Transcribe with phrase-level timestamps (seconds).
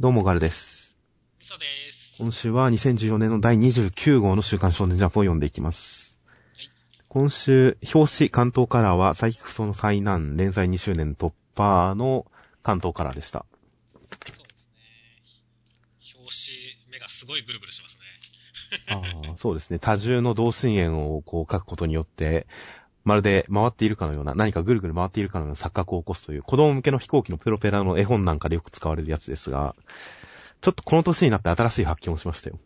[0.00, 0.94] どうもガルです。
[1.40, 2.14] みそです。
[2.18, 6.16] 今週は2014年の第29号の週刊少年ジャンプを読んでいきます
[6.56, 6.70] はい。
[7.08, 12.30] 今週、表紙関東カラーは、サイキクソの災難連載2周年突破の
[12.62, 13.44] 関東カラーでした。
[14.04, 14.84] そうですね。
[16.14, 16.32] 表
[16.86, 18.02] 紙、目がすごいブルブルしますね。
[19.26, 19.80] ああそうですね。
[19.80, 22.46] 多重の同心円をこう書くことによって、
[23.04, 29.74] まるで回っているかのような、何かぐるぐる回っているかのような錯覚を起こすという、子供向けの飛行機のプロペラの絵本なんかでよく使われるやつですが、
[30.60, 32.58] ちょっとこの年になって新しい発見をしましたよ。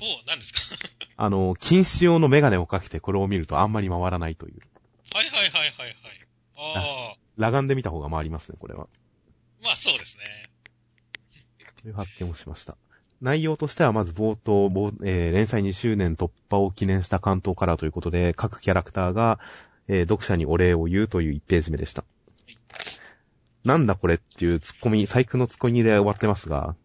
[0.00, 0.60] お何ですか？
[1.16, 4.60] あの、禁止用のメガネをかけてこれを見るとあんまり回らないという。
[5.12, 5.96] はいはいはいはいはい。
[6.76, 8.88] ああ、裸眼で見た方が回りますね、これは。
[9.62, 10.24] まあそうですね。
[11.82, 12.76] という発見をしました。
[13.20, 14.70] 内容としてはまず冒頭、
[15.04, 19.38] えー連載2周年突破を記念した関東カラーということで、各キャラクターが、
[19.88, 22.04] えー読者にお礼を言うという1ページ目でした。
[23.64, 26.76] なんだこれっていうツッコミ、細工のツッコミで終わってますが、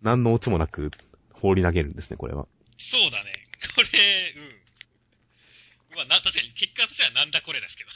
[0.00, 0.90] 何のオチもなく
[1.32, 2.46] 放り投げるんですね、これは。
[2.78, 3.32] そうだね。
[3.76, 4.32] これ、
[5.90, 5.96] うん。
[5.96, 7.90] まあな、確かに結果としてはなんだこれですけど。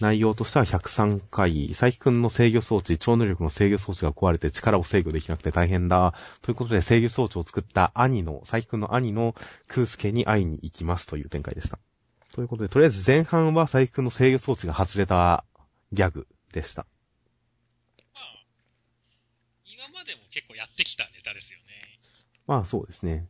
[0.00, 6.14] 内容としては103回、佐伯くんの制御装置、超能力の制御装置が壊れて力を制御できなくて大変だ。
[6.40, 9.34] ということで制御装置を作った兄の、佐伯くんの兄の
[9.68, 11.78] 空介に会いに行きますという展開でした。
[12.34, 15.44] ということで、とりあえず前半は佐伯くんの制御装置が外れた
[15.92, 16.86] ギャグでした。
[18.14, 18.44] まあ、
[19.66, 21.64] 今までも結構やってきたネタですよね。
[22.46, 23.28] まあそうですね。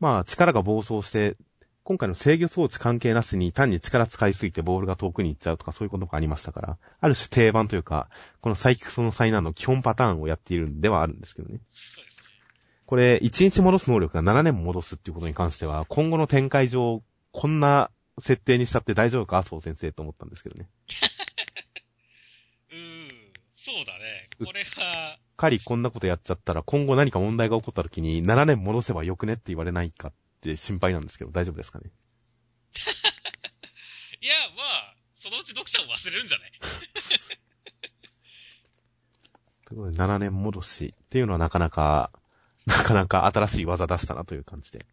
[0.00, 1.36] まあ力が暴走して、
[1.90, 8.08] 今回の制御装置関係なしに単に力使いすぎてボールが遠くに行っちゃうとかそういうことがありましたから、ある種定番というか、
[8.40, 11.58] このサイキクソの災難の基本パターンをやっているんではあるんですけどね。
[11.72, 12.22] そうですね。
[12.86, 17.02] これ、1日戻す能力が7年も戻すっていうことに関しては、今後の展開上、
[17.32, 20.68] こんな設定にしちゃって大丈夫か麻生先生と思ったんですけどね。
[22.70, 23.10] うーん。
[23.56, 24.28] そうだね。
[24.38, 31.90] これは、仮こんなことやっちゃったら、今後何か問題が起こった時に、7年戻せばよくねって言われないかって心配なんですけど、大丈夫ですかね？
[34.22, 36.52] いや、まあ、そのうち読者を忘れるんじゃない？
[39.66, 42.10] ということで、7年戻しっていうのはなかなか、
[42.66, 44.84] なかなか新しい技出したなという感じで。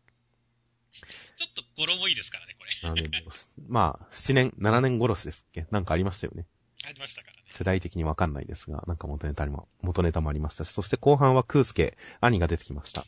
[1.36, 2.72] ちょっと語呂もいいですからね、これ。
[2.90, 3.48] 7年戻し。
[3.68, 5.68] まあ、7年、7年殺しですっけ？
[5.72, 6.48] なんかありましたよね。
[6.84, 7.44] ありましたからね。
[7.48, 13.06] 世代的にわかんないですが、なんか元ネタにも、元ネタもありましたし、そして後半は空介、兄が出てきました。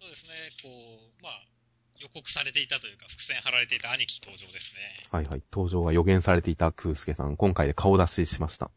[0.00, 0.30] そうですね、
[0.62, 0.85] こう、まあ、
[2.06, 5.02] 予告されていたというか、伏線張られていた兄貴登場ですね。
[5.10, 5.42] はいはい。
[5.52, 8.70] 登場が予言されていた空介さん、今回で顔出ししました。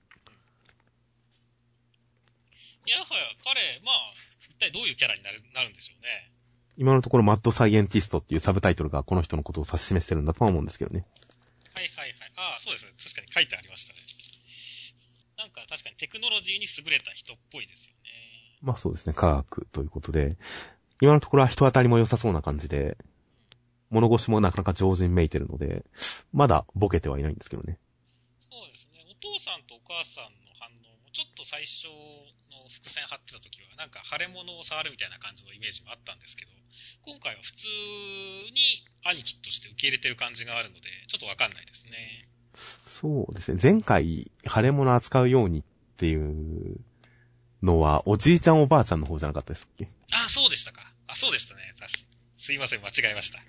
[2.88, 3.08] いやはや、
[3.44, 3.96] 彼、まあ、
[4.42, 6.32] 一体どういうキャラになるなるんでしょうね。
[6.76, 11.06] 今のところマッドサイエンティストっていうサブタイトルがこの人のことを指し示してるんだとは思うんですけどね。
[11.76, 12.34] はいはいはい。
[12.36, 12.92] ああ、そうですね。
[12.98, 14.00] 確かに書いてありましたね。
[15.38, 18.10] なんか確かにテクノロジーに優れた人っぽいですよね。
[18.62, 20.38] まあそうですね、科学ということで、
[21.02, 22.98] 今のところは人当たりも良さそうな感じで、
[23.90, 25.86] 物腰もなかなか上手にめいてるので、
[26.32, 27.78] まだボケてはいないんですけどね。
[28.52, 29.04] そうですね。
[29.10, 31.86] お父さんとお母さんの反応もちょっと最初
[32.52, 36.52] の伏線張ってた時は、なんか腫れ物を触るみたいな感じのイメージもあったんですけど、
[37.02, 37.68] 今回は普通
[38.54, 42.28] に兄貴として受け入れてる感じがあるので、ちょっとわかんないですね。
[42.54, 45.64] そうですね、前回、腫れ物扱うようにっ
[45.98, 46.80] ていう
[47.62, 49.90] のは、おじいちゃんおばあちゃんの方じゃなかったですっけ？
[50.12, 50.94] ああ、そうでしたか。
[51.08, 51.74] あ、そうでしたね。
[52.38, 53.40] すいません、間違えました。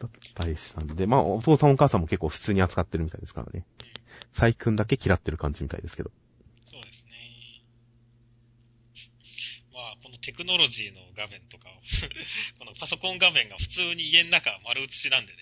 [0.00, 3.64] だったりしたんで、まあお父さんお母さんも結構普通に扱ってるみたいですからね。
[4.32, 6.10] サイ君だけ嫌ってる感じみたいですけど。
[6.66, 7.10] そうですね。
[9.72, 11.72] まあ、このテクノロジーの画面とかを、
[12.58, 15.38] このパソコン画面が普通に家の中丸写しなんでね、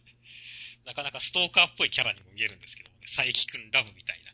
[0.86, 4.32] なかなかストーカーっぽいキャラにも見えるんですけどね、佐伯くんラブみたいな。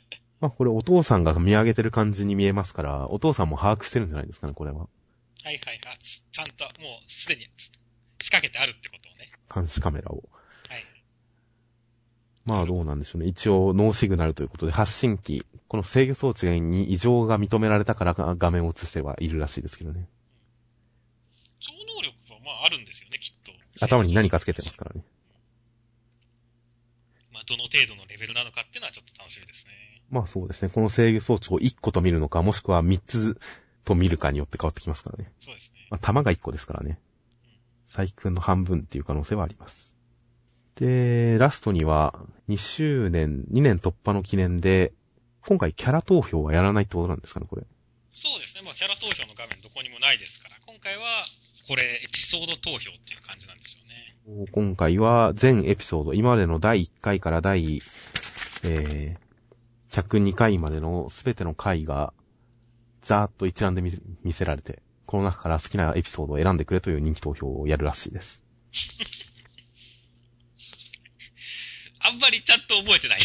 [0.40, 4.88] まあこれお父さんが見上げてる感じに見えますから、お父さんも把握してるんじゃないですかね、これは。
[5.42, 7.70] はいはい、あつちゃんともうすでにつ
[8.20, 9.30] 仕掛けてあるってことをね。
[9.52, 10.16] 監視カメラを。
[10.68, 10.84] はい。
[12.44, 13.28] まあどうなんでしょうね。
[13.28, 20.08] 一応ノーシグナルということで発信機、この制御装置に異常が認められたから画面を映してはいるらしいですけどね。
[21.60, 23.52] 超能力はまああるんですよね、きっと。
[23.84, 25.04] 頭に何かつけてますからね。
[27.32, 29.72] まあ、どの程度のレベルなのかっていうのはちょっと楽しみですね。
[30.10, 30.70] まあそうですね。
[30.74, 33.38] この制御装置を1個と見るのか、もしくは3つ
[33.84, 35.32] と見るかによって変わってきますからね。
[35.40, 35.86] そうですね。
[35.90, 36.98] まあ弾が1個ですからね。
[37.90, 39.96] 細工の半分っていう可能性はあります。
[40.76, 42.14] で、ラストには
[42.48, 44.92] 2周年、2年突破の記念で、
[45.44, 47.66] 今回キャラ投票はやらないってことなんですかね、これ。
[48.14, 48.62] そうですね。
[48.64, 51.02] まあ、キャラ投票の画面どこにもないですから、今回は、
[51.66, 54.46] これ、エピソード投票っていう感じなんですよね。
[54.52, 57.80] 今回は全エピソード、今までの第1回から第、
[58.62, 62.12] えー、102回までのすべての回が、
[63.02, 63.90] ざーっと一覧で見
[64.22, 64.80] 見せられて、
[65.10, 68.44] この中から好きなエピソードを選んでくれという人気投票をやるらしいです。
[71.98, 73.20] あんまりちゃんと覚えてない。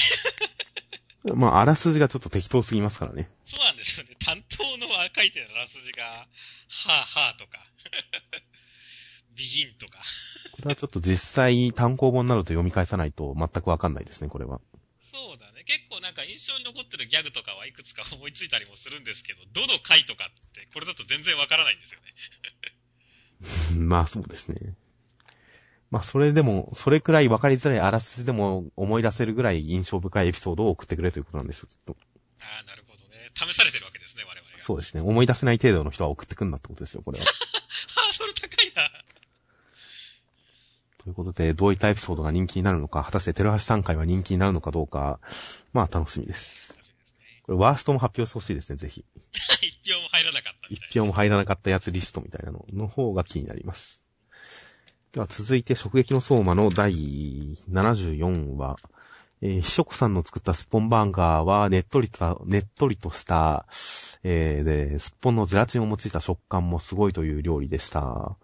[1.36, 3.30] まあ、あらすじがちょっと適当すぎますからね。
[3.46, 4.16] そうなんですよね。
[4.18, 7.64] 担当の書いてるあらすじが、はぁはぁとか、
[9.38, 10.00] ビギンとか。
[10.54, 14.60] これはちょっと実際単行本などと読み返さないと全くわかんないですね、これは。
[16.06, 22.00] なんか印象に残ってるギャグとかはいくつか思いついたりもするんですけど、どの回とかってこれだと全然わからないんですよ
[23.74, 23.82] ね。
[23.90, 24.76] まあ、そうですね。
[25.90, 31.98] まあ、それでも、それくらいわかりづらいあらすじでも思い出せるぐらい印象深いエピソードを送ってくれということなんですよ、きっと。
[32.40, 33.32] ああ、なるほどね。
[33.34, 34.60] 試されてるわけですね、我々が。
[34.60, 35.02] そうですね。
[35.02, 37.26] 思い出せない程度の人は送ってくんなってことですよ、これは。
[37.96, 38.45] ハードル。
[41.06, 45.20] ということで、どういったエピソードが人気になるのか、果たしてテロハシ3回は人気になるのかどうか、
[45.72, 46.76] まあ楽しみです。
[47.44, 49.06] これワーストも発表してほしいですね、ぜひ。
[49.62, 51.00] 一票も入らなかったみ一。
[51.00, 54.02] 票も入らなかったやつリストみたいなのの方が気になります。
[55.12, 56.92] では続いて、食撃の相馬の第
[57.70, 58.78] 74話。
[59.42, 63.68] えー、ひしょこさんの作ったスッポンバーガーは、ねっとりと、ねっとりとした、
[64.24, 68.36] えー、で、スッポンのゼラチンを用いた食感もすごいという料理でした。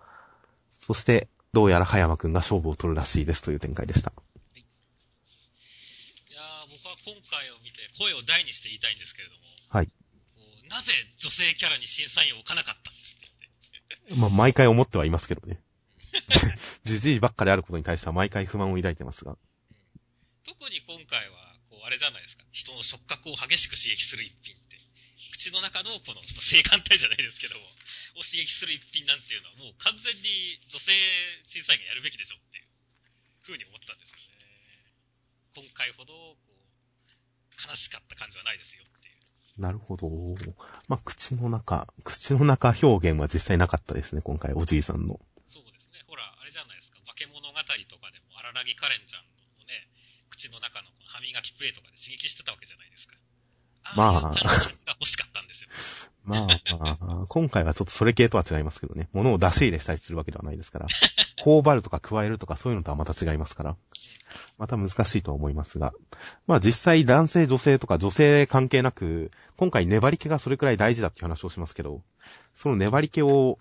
[0.70, 4.14] そして、どうやら葉山くんが勝負を取るらしいですという展開でした。
[4.56, 9.90] いやー僕は今回を見て声を大にして言いたいんですけれども、はい。
[10.70, 13.20] なぜ女性キャラに審査員を置かなかったんですっ
[14.08, 14.16] て。
[14.16, 15.60] まあ、毎回思ってはいますけどね。
[16.86, 19.38] じじいばっかであることに対しては毎回不満を抱いてますが。
[20.46, 22.44] 特に今回は、こう、あれじゃないですか。
[22.52, 24.80] 人の触覚を激しく刺激する一品って。
[25.34, 27.66] 口の中のこの性感帯じゃないですけども、
[28.18, 30.92] を刺激する一品なんていうのはもう完全に女性
[31.48, 32.68] 審査員がやるべきでしょっていう
[33.44, 34.32] 風に思ったんですよね。
[35.56, 36.62] 今回ほど、こう、
[37.68, 39.62] 悲しかった感じはないですよっていう。
[39.62, 40.08] なるほど。
[40.88, 45.20] まあ、口の中、口の中表現は実際なかったですね、今回、おじいさんの。
[45.48, 46.00] そうですね。
[46.08, 47.00] ほら、あれじゃないですか。
[47.06, 47.56] 化け物語と
[48.00, 49.24] かでも、荒らぎカレンちゃん
[49.60, 49.88] のね、
[50.30, 53.16] 口の中の歯磨きプレーとかで刺激してたわけじゃないですか。
[53.96, 55.31] まあああが欲しかっ。
[56.24, 56.48] まあ、
[56.78, 59.10] まあ、今回はちょっとそれ系とは違いますけどね。
[59.14, 60.88] 物を出し入れしたりするわけではないですから。
[61.42, 63.76] 頬張るとか加えるとかそういうのとはまた違いますから。
[64.58, 65.94] また難しいとは思いますが。
[66.48, 72.02] まあ実際男性女性とか女性関係なく、今回粘り気がそれくらい大事だっていう話をしますけど、
[72.54, 73.58] その粘り気を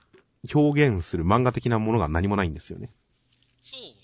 [0.55, 2.91] 表現する漫画的なものが何もないんですよね。
[3.63, 4.00] そうなんですね。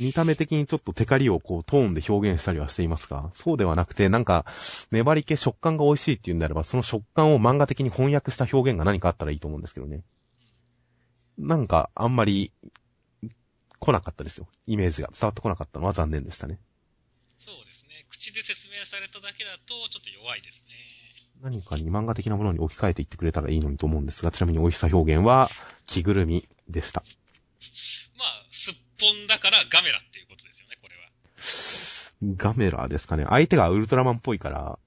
[0.00, 4.44] 見た目的にちょっとテカリをこうトーンで表現したりはしていますが、そうではなくてなんか
[4.90, 10.02] 粘り気食感が美味しいっていうんであれば、その食感を漫画的に翻訳した表現が何かあったらいいと思うんですけどね。
[11.38, 12.52] なんかあんまり
[13.78, 14.48] 来なかったですよ。
[14.66, 16.58] イメージが伝わってこなかったのは残念でしたね。
[17.38, 18.06] そうですね。
[18.10, 20.74] 口で説明されただけだと、ちょっと弱いですね。
[21.40, 25.48] 何かに漫画的なものに置き換えていってくれたらいいのにと思うんですが、ちなみに美味しさ表現は
[25.86, 27.04] 着ぐるみでした。
[28.98, 31.08] まあ、すっぽんだからガメラっていうことですよね、これは。
[32.36, 33.24] ガメラですかね。
[33.28, 34.78] 相手がウルトラマンっぽいから、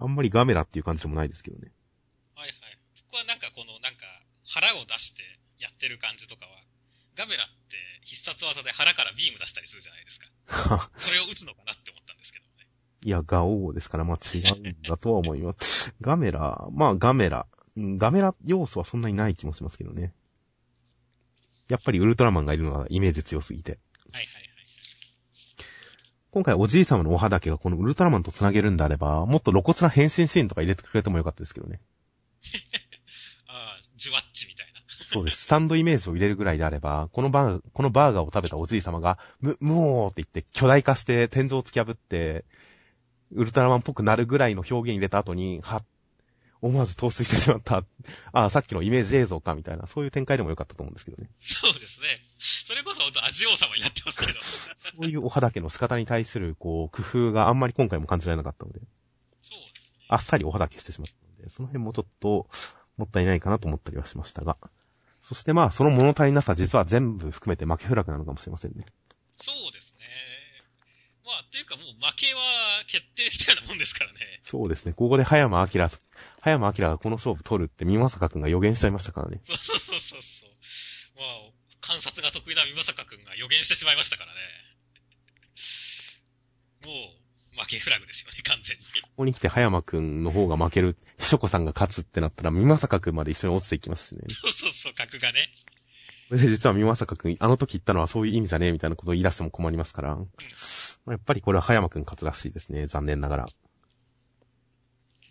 [0.00, 1.72] あんまりガメラっていう感じでもないですけどね。
[2.34, 2.54] はいはい。
[3.10, 4.06] 僕はなんかこの、なんか、
[4.46, 5.22] 腹を出して
[5.58, 6.52] やってる感じとかは、
[7.16, 10.26] ガメラって必殺技で腹からビーム出したりするじゃないですか。
[10.96, 12.68] それを撃つのかなって思ったんですけどね。
[13.04, 15.94] いや、ガオーですから、まあ違うんだとは思います。
[16.00, 17.46] ガメラ、まあガメラ。
[17.76, 20.14] うんガメラ要素はそんなにない気もしますけどね。
[21.68, 23.72] やっぱりウルトラマンがいるのはイメージ強すぎて。
[23.72, 23.78] はい
[24.12, 24.46] はいはい。
[26.30, 31.80] 今回おじい様のお肌けがこのウルトラマンと繋げるんであれば、もっと露骨な変身シーンとか入れてくれてもよかったですけどね。
[33.48, 34.76] ああ、ジュワッチみたいな。
[35.06, 35.44] そうです。
[35.44, 42.44] スタンドイメージを入れるぐらいであれば、このバー、このバーガーを食べたおじい様が、む、むおーって言って巨大化して天井を突き破って、
[43.32, 45.82] ウルトラマンっぽくなるぐらいの表現入れた後に、は、
[46.66, 47.84] 思わず陶酔してしまった。
[48.32, 51.30] ああ、さっきのイメージ映像か、みたいな、そういう展開でもよかったと思うんですけどね。
[51.40, 52.06] そうですね。
[52.38, 54.40] それこそ本当味王様になってますけど。
[54.40, 60.06] そそういうお肌けの仕方に対する、こう、工夫があんまり今回も感じられなかったので、うですね。
[60.08, 62.48] あっさりお肌けしてしまったので、その辺もちょっと、
[62.96, 64.56] もったいないかなと思ったりはしましたが。
[65.20, 68.86] そしてまあ、その物足りなさ実は全部含めて負けフラグなのかもしれませんね。
[69.36, 69.85] そうです
[71.56, 74.18] っていうかもう負けは決定したようなもんですからね。
[74.42, 74.92] そうですね。
[74.92, 79.40] ここで葉山明、葉山明がこの勝負取るって、三正くんが予言しちゃいましたからね。
[79.42, 80.20] そうそうそうそう。
[81.16, 81.26] まあ、
[81.80, 84.38] 観察が得意な美坂くんが予言してしまいましたからね。
[86.84, 86.92] も
[87.56, 88.84] う、負けフラグですよね、完全に。
[88.84, 94.24] ここに来て葉山くんの方が負ける、ひしょこさんが勝つってなったら、三正くんまで一緒に落ちていきますしね。
[94.28, 95.48] そうそうそう、格がね。
[96.30, 100.12] で、実は三まさかくん、あの時言ったのはそういう意味じゃねえみたいなことを言い出しても困りますから。
[100.14, 100.30] うん、
[101.08, 102.86] やっぱりこれは葉山くん勝つらしいですね。
[102.86, 103.46] 残念ながら。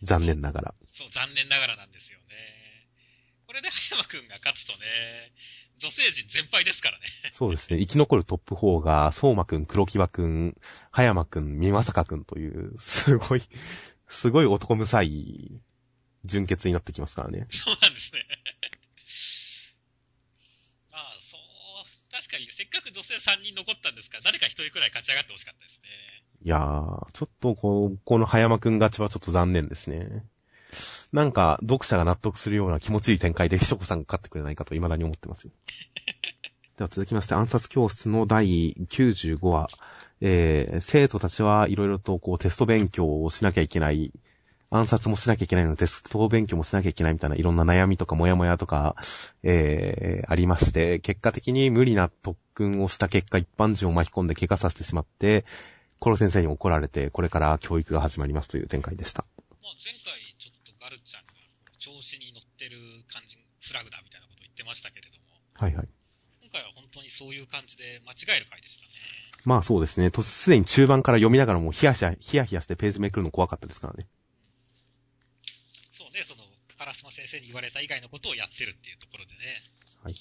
[0.01, 0.75] 残念ながら。
[0.91, 2.25] そう、残念ながらなんですよね。
[3.47, 5.33] これで葉山くんが勝つとね、
[5.77, 7.05] 女性陣全敗ですからね。
[7.31, 7.79] そうですね。
[7.79, 10.55] 生き残るトップ4が、相馬くん、黒木場くん、
[10.91, 13.41] 葉山くん、三まさかくんという、すごい、
[14.07, 15.61] すごい男むさい
[16.23, 17.47] 純潔になってきますからね。
[17.49, 18.25] そうなんですね。
[20.91, 21.41] まあ、そう、
[22.11, 22.29] 確
[22.75, 24.89] かく女性3人残ったんですから、誰か1人くらい。
[24.89, 25.89] 勝ち上がってほしかったですね。
[26.43, 26.49] い。
[26.49, 30.25] やー、ちょっとこう、この葉山くん勝ちはちょっと残念ですね。
[31.13, 33.15] なんか、読者が納得するような気持ちい。
[33.15, 33.19] い。
[33.19, 34.55] 展開で、ひしこさんが勝ってくれない。
[34.55, 35.51] かと未だに思ってますよ。
[36.77, 39.69] では続きまして、暗殺教室の第95話。
[40.21, 41.75] えー、生徒たちはい。
[41.75, 41.87] ろい。
[41.87, 43.67] ろとこうテスト勉強をしなきゃい。
[43.67, 44.11] けない、
[44.71, 48.95] 暗殺もしなきゃいけないのでテスト勉強もしなきゃいけないみたいないろんな悩みとかモヤモヤとか、
[49.43, 55.45] えー、ありまして、結果的に無理な特訓をした結果一般人を巻き込んで怪我させてしまって、
[55.99, 59.25] コロ先生に怒られて、これから教育が始まりますという展開でした。
[59.61, 61.33] まあ、前回ちょっとガルちゃんが
[61.77, 62.77] 調子に乗ってる
[63.11, 65.23] 感じ、フラグだみたいなこと言ってましたけれども。
[65.53, 65.87] はいはい。
[66.41, 68.89] 今回は本当にそういう感じで間違える回でしたね。
[69.45, 70.11] まあそうですね。
[70.11, 74.07] と、すでに中盤から読みながらもヒヤヒヤ、ヒヤヒヤしてページめくるの怖かったですからね。
[76.93, 79.63] そうね、その、カラスマ先生に言われた以外のことをやってるっていうところでね。
[80.03, 80.15] はい。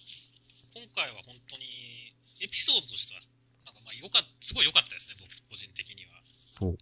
[0.72, 3.20] 今回は本当に、エピソードとしては、
[3.66, 6.24] なんかまあよかすごい良かったですね、僕個人的には。
[6.64, 6.72] お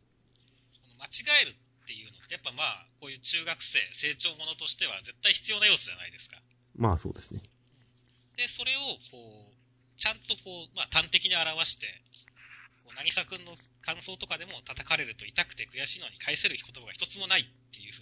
[1.03, 6.39] 間違えるっていうのって、やっぱまあ、こういう中学生、成長者としては絶対必要な要素じゃないですか。
[6.77, 7.43] まあそうですね。
[8.37, 11.91] で、それを、こう、ちゃんとこう、まあ端的に表して、
[12.95, 18.02] なぎさくんの感想とかでも叩かれると痛くて悔しいのに返せる言葉が一つもないっていう風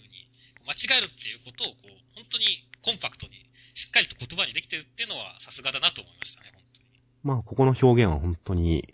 [0.67, 2.45] 間違えるっていうことをこう、本当に
[2.81, 3.33] コンパクトに、
[3.73, 6.87] しっかりと言葉にできてるっていうのはさすがだなと思いましたね、本当に。
[7.23, 8.93] まあ、ここの表現は本当に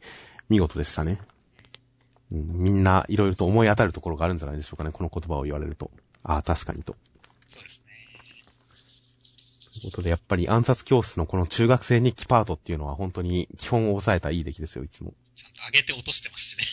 [0.49, 1.19] 見事でしたね。
[2.31, 5.91] うん、みんないろいろと思い当たるところがあるんじゃないでしょうかね、この言葉を言われると。
[6.23, 6.95] ああ、確かにと。
[7.49, 7.93] そうですね。
[9.73, 15.13] ということで、やっぱり暗殺教室のこの中学生日記パートっていうのは本当に基本を抑えたいい出来ですよ、いつも。
[15.35, 16.63] ちゃんと上げて落としてますしね。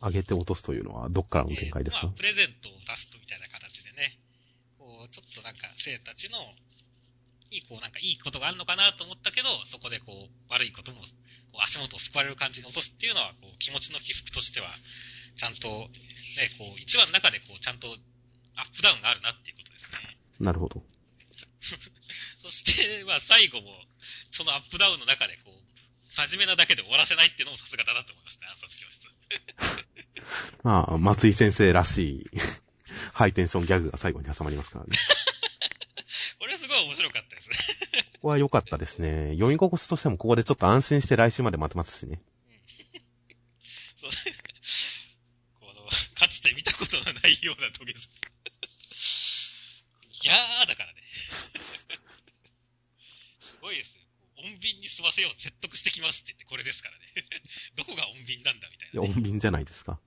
[0.00, 4.18] 上げて落とすというのは、どっからの展開ですか、えー、まあ、プレゼントを出すとみたいな形でね、
[4.78, 6.38] こう、ちょっとなんか、生たちの、
[7.50, 11.00] に、こう、なんかいいことがあるのかなと思ったけど、そこでこう、悪いことも、
[11.52, 14.70] こう、足元を救われる感じに落とすっていうのは、こう、気持ちの起伏としては、
[15.36, 15.88] ちゃんと、ね、
[16.58, 17.88] こう、一話の中でこう、ちゃんと、
[18.56, 20.16] アップダウンがあるなっていうことですね。
[20.40, 20.82] なるほど。
[22.40, 23.84] そして、まあ、最後も、
[24.30, 25.60] そのアップダウンの中で、こう、
[26.12, 29.19] 真面目なだけで終わらせないっていうのもさすがだなと思いましたね、暗殺教室。
[30.62, 32.30] まあ、松井先生らしい、
[33.12, 34.96] ハイテンションギャグが最後に挟まりますからね。
[36.38, 37.56] これすごい面白かったですね。
[38.14, 39.32] ここは良かったですね。
[39.32, 42.22] 読み心地としてもここでちょっと安心して来週まで待てますしね。
[43.96, 44.10] そう。
[45.60, 48.08] この、かつて見たことのないような土下座。
[50.22, 51.02] いやーだからね。
[53.38, 53.99] すごいですよ。
[54.42, 57.04] 穏便に済ませよう、説得してきますって言って、これですからね。
[57.76, 60.00] どこが穏便なんだみたいな、ね、いや、穏便じゃないですか。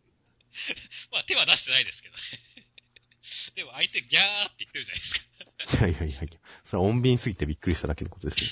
[1.12, 2.22] まあ、手は出してないですけどね。
[3.56, 5.88] でも相手ギャーって言ってるじゃないですか。
[5.88, 8.52] いやいやいやいや、それは穏便すぎてびっくりしただけのことですよ。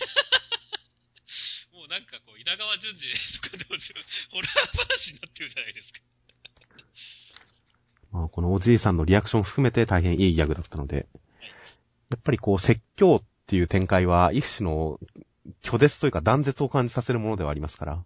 [1.73, 3.75] もうなんかこう、稲川淳二とかでも、
[4.31, 5.99] ホラー話になってるじゃないですか。
[8.11, 11.07] まあ、このおじいさんのリアクション含めて大変いいギャグだったので、
[12.09, 14.99] やっぱりこう、説教っていう展開は一種の
[15.61, 18.03] 拒絶というか断絶を感じさせるものではありますから、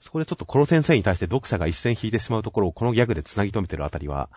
[0.00, 4.28] そこでちょっとコロ先生に対して読者が一線引いてしまうところをこのギャグで繋ぎ止めてるあたりは、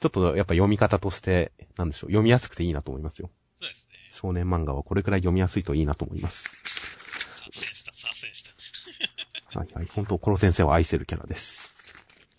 [0.00, 3.30] ちょっとやっぱ読み方として、なんでしょう、読みやすくていいなと思いますよ。
[3.60, 3.96] そうですね。
[4.10, 6.48] 少年漫画はこれくらい読みやすいといいなと思います。
[7.50, 9.58] 左遷した、左遷した。
[9.58, 9.86] はいはい。
[9.86, 11.74] 本当、コロ先生を愛せるキャラです。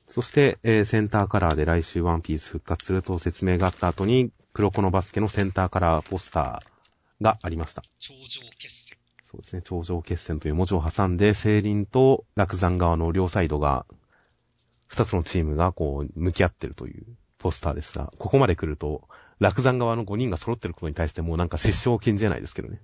[0.08, 7.84] そして、えー、センターカラーで来週ワンピース復活すると説明があった後に、黒子のバスケのセンターカラーポスターがありました。
[8.00, 8.79] 頂上決
[9.30, 13.86] そうですね、頂上決戦という文字を挟んで、聖林と落山側の両サイドが、
[14.88, 17.06] 二つのチームがこう、向き合ってるという
[17.38, 19.08] ポスターですが、ここまで来ると、
[19.38, 22.82] 落山側の5人が揃ってることに対してもうなんか失笑を禁じ得ないですけどね。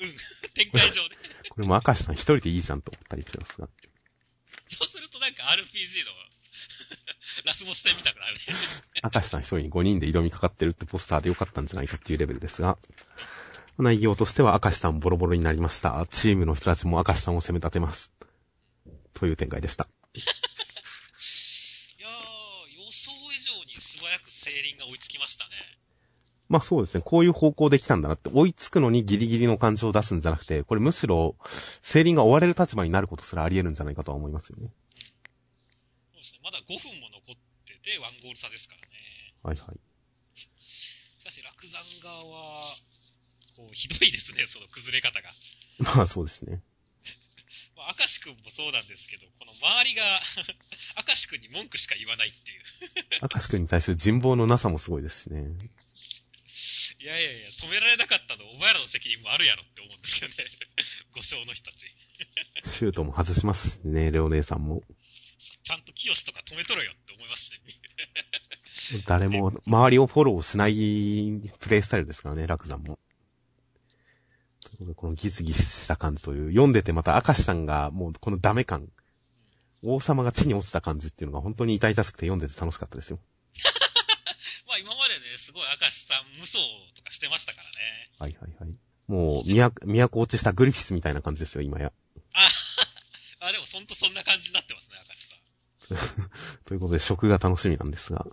[0.00, 0.08] うん、
[0.52, 1.14] 展開上で。
[1.50, 3.68] これも明石さん一人でいいじゃんと思ったりしますが。
[4.66, 6.10] そうするとなんか RPG の
[7.44, 8.40] ラスボス戦見たくなるね。
[9.14, 12.76] 明石さん一人に5人で挑みかかってるってポスターでよかったんじゃないかっていうレベルですが。
[13.78, 16.06] 内容としては明石さんボロボロになりました。
[16.10, 18.10] チームの人たちも明石さんを攻め立てます。
[19.12, 19.88] という展開でした。
[20.16, 20.20] い
[22.00, 22.12] やー、
[22.76, 25.50] 予想以上に素早く聖輪が追いつきましたね。
[26.48, 27.02] まあそうですね。
[27.04, 31.36] こういう方向で来たんだなって、追いつくのにギリギリの感情を出すんじゃなくて、これむしろ、
[31.82, 34.70] セーリンが追われる立場になることすらあり得るんじゃないかとは思いますよね。
[36.12, 36.40] そうですね。
[36.44, 38.86] まだ5分も残ってて、ワンゴール差ですからね。
[39.42, 39.80] はいはい。
[40.34, 40.48] し
[41.24, 42.76] かし、楽山側は、
[43.56, 45.32] こう、ひどいですね、 その崩れ方が。
[45.78, 46.62] まあそうですね。
[47.74, 50.22] まあ、明石くんもそうなんですけど、この周りが、
[51.06, 52.62] 明石くんに文句しか言わないっていう。
[53.22, 55.40] 明石くんに対する人望のなさもすごいですしね。
[56.98, 60.34] いやいやいや、止められなかったのお前らの責任もあるやろって思うんですけどね。
[61.12, 61.86] 五章の人たち。
[62.64, 64.82] シュートも外しますしね、レオ姉さんも。
[65.38, 67.58] ちゃんと清とか止めとろよって思いますしね。
[69.06, 70.74] 誰も周りをフォローしない
[71.58, 72.98] プレイスタイルですからね、楽山も。
[74.94, 78.88] このギスギスした感じという、読んでてまた明石さんがもうこのダメ感、
[79.82, 83.18] 王様が地に落ちた感じっていうのが本当に痛々しくて読んでて楽しかったですよ。
[84.66, 86.58] まあ今までね、すごい明石さん無双
[86.94, 87.72] とかしてましたからね。
[88.18, 88.76] はいはいはい。
[89.06, 91.92] もう、都、都落ちしたグリフィスみたいな感じですよ、今や。
[92.32, 92.50] あ、
[93.46, 96.60] あ、でもほんとそんな感じになってますね、明石さん。
[96.66, 98.26] ということで、食が楽しみなんですが、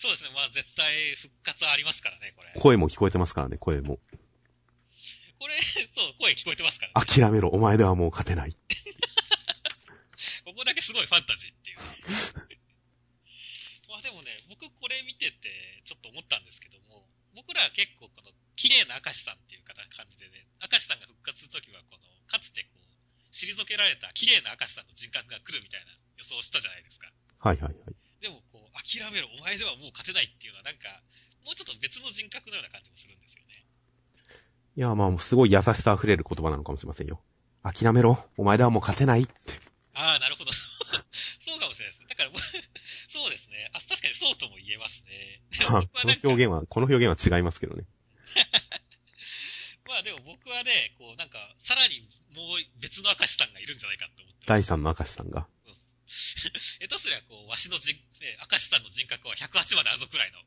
[0.00, 2.52] そうですね、まあ絶対復活ありますからね、これ。
[2.58, 3.98] 声も聞こえてますからね、声も。
[6.40, 7.04] 聞こえてますからね。
[7.04, 8.56] 諦めろ、お前ではもう勝てない。
[10.48, 11.76] ここだけすごいファンタジーっていう。
[13.92, 19.76] まあでもね、僕これ見ててちょっと思ったんですけども、僕らは結構この綺麗な明石さんっていう感
[20.08, 22.84] じでね、明石さんが復活するときはこの、かつてこう、
[23.32, 27.12] 退けられた綺麗な明石さんの人格が来るみたいな予想をしたじゃないですか。
[27.40, 27.94] はいはいはい。
[28.20, 31.02] でもこう、諦めろ、お前ではもう勝てないっていうのはなんか、
[31.44, 33.49] もうちょっと別の人格のような感じもするんですよね。
[34.80, 37.20] いや、まあ、すごい優しさ溢れる言葉なのかもしれませんよ。
[37.62, 39.32] 諦めろ、お前ではもう勝てないって。
[39.92, 40.52] ああ、なるほど。
[41.44, 42.06] そうかもしれないですね。
[42.08, 42.40] だから僕、
[43.06, 43.68] そうですね。
[43.74, 45.42] あ、確かにそうとも言えますね。
[45.68, 47.84] まあ、この表現は、この表現は違いますけどね。
[49.84, 54.46] まあでも僕はね、こうなんか、さらにもう別の明石さんがいるんじゃないかって思って。
[54.46, 55.46] 第三の明石さんが。
[56.08, 58.00] 下手すりゃこう、わしの人、ね、
[58.50, 60.40] 明石さんの人格は108まであるぞくらいの、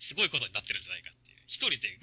[0.00, 1.42] すごいことになってるんじゃないかっていう。
[1.46, 2.00] 一人で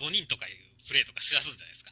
[0.00, 1.90] 5、5人とかいうプレイとか知らすんじゃないですか。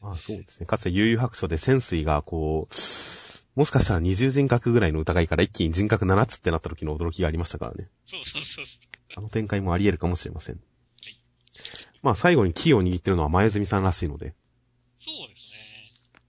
[0.00, 0.66] まあそうですね。
[0.66, 2.74] かつて悠々白書で潜水がこう、
[3.58, 7.88] もしかしたら二重人格ぐらいの疑いから一気に人格7つってなった時の驚きがありましたからね。
[8.06, 8.64] そうそうそう。
[9.16, 10.60] あの展開もあり得るかもしれません。
[12.02, 14.34] まあ最後にキーを握ってるのは前住さんらしいので、
[14.98, 15.58] そうですね。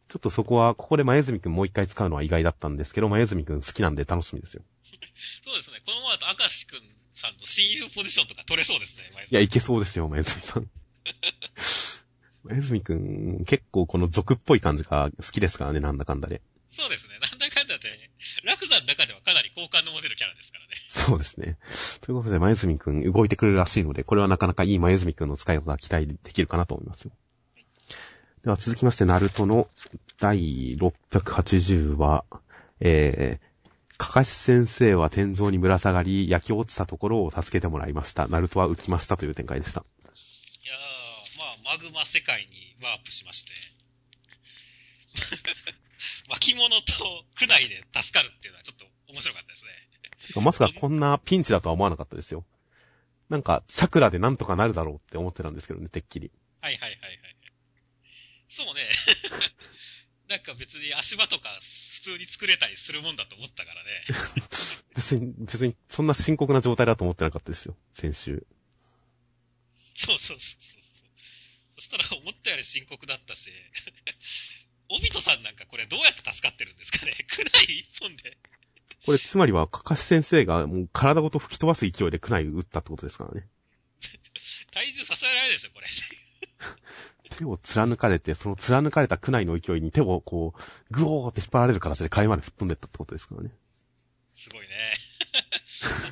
[0.07, 4.63] ちょっとそこは、ここで前住くんもう一回使うのは意外だったんですけど、前住くん好きなんで楽しみですよ。
[5.43, 5.81] そうですね。
[5.85, 6.79] このままだと明石くん
[7.15, 9.09] さんの親友ポジションとか取れそうですね。
[9.15, 10.69] 前いや、いけそうですよ、前住さん。
[12.43, 16.41] 前住くん、結構この俗っぽい感じが好きですからね、なんだかんだで。
[16.69, 17.17] そうですね。
[17.19, 18.11] なんだかんだで、
[18.43, 20.75] 楽山の中ではかなり好感の持てるキャラですからね。
[20.89, 21.57] そうですね。
[22.01, 27.11] ということで、前住くん動いてくれるらしいので、これはなかなかいい前住くんの使い方が期待できるかなと思いますよ。
[28.43, 29.69] では続きまして、ナルトの
[30.19, 32.25] 第680話、
[32.81, 33.54] えー、
[33.97, 38.27] かかし先生は天井にぶら下がり、焼き落ちたところを助けてもらいました。
[38.27, 39.81] ナルトは浮きましたという展開でした。
[39.81, 43.51] いやー、まあ、マグマ世界にワープしまして、
[46.29, 49.71] 巻物と区内で助かるっていうのはちょっと面白かったですね。
[50.27, 52.45] てかまさかこんなピンチだとは思わなかったですよ。
[53.29, 56.31] なんか、チャクラでなんとかなるだろうって思ってたんですけどね、てっきり。
[56.61, 57.35] はいはいはいはい。
[58.49, 58.81] そうね。
[60.27, 61.49] なんか別に足場とか
[61.93, 64.05] 普通に作れたりするもんだと思ったからね。
[64.95, 68.45] 別に、別に、そんな深刻な状態だと思ってなかったですよ、先週。
[69.95, 70.85] そうそうそうそう。
[71.75, 73.51] そしたら思ったより深刻だったし、
[74.89, 78.37] オビトさんなんかこれどうやって助かってるんですかね区内一本で。
[79.05, 83.47] これ、つまりは、かかし先生がもう体ごと吹き飛ばす勢いでクナイ打ったってことですからね。
[84.71, 85.87] 体重させられないでしょ、これ。
[87.37, 93.51] 手を貫かれて、その貫かれたクナイの勢いに手をこう、グオーって引っ張られる形で階まで吹っ飛んでったってことですからね。
[94.33, 94.67] すごいね。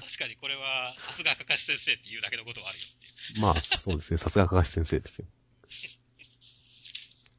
[0.02, 3.42] 確かにこれは、さすがかかし先生って言うだけのことはあるよっていう。
[3.42, 4.18] まあ、そうですね。
[4.18, 5.26] さすがかかし先生ですよ。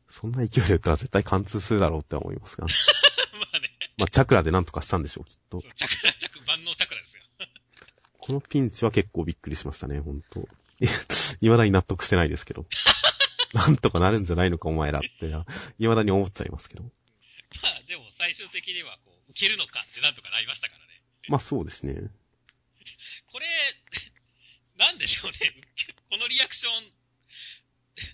[0.08, 2.66] そんな勢いで打ったら絶対貫通するだろうって思いますが。
[3.40, 7.22] まあね、まあ、チャクラでなんとかしたんでしょう、きっとチャクラ、チャク、万能チャクラですよ。
[8.18, 10.48] このピンチは結構びっくりしましたね、本当
[11.40, 12.66] 未だに納得してないですけど。
[13.54, 15.32] なんとかなるんじゃないのか、お前らって、
[15.78, 16.82] 未だに思っちゃいますけど。
[16.82, 16.88] ま
[17.68, 21.00] あでも最終的にはこう、受けるのかってなんとかなりましたからね。
[21.28, 21.94] まあそうですね。
[23.32, 23.46] これ、
[24.76, 25.54] なんでしょうね。
[26.10, 26.72] このリアクション、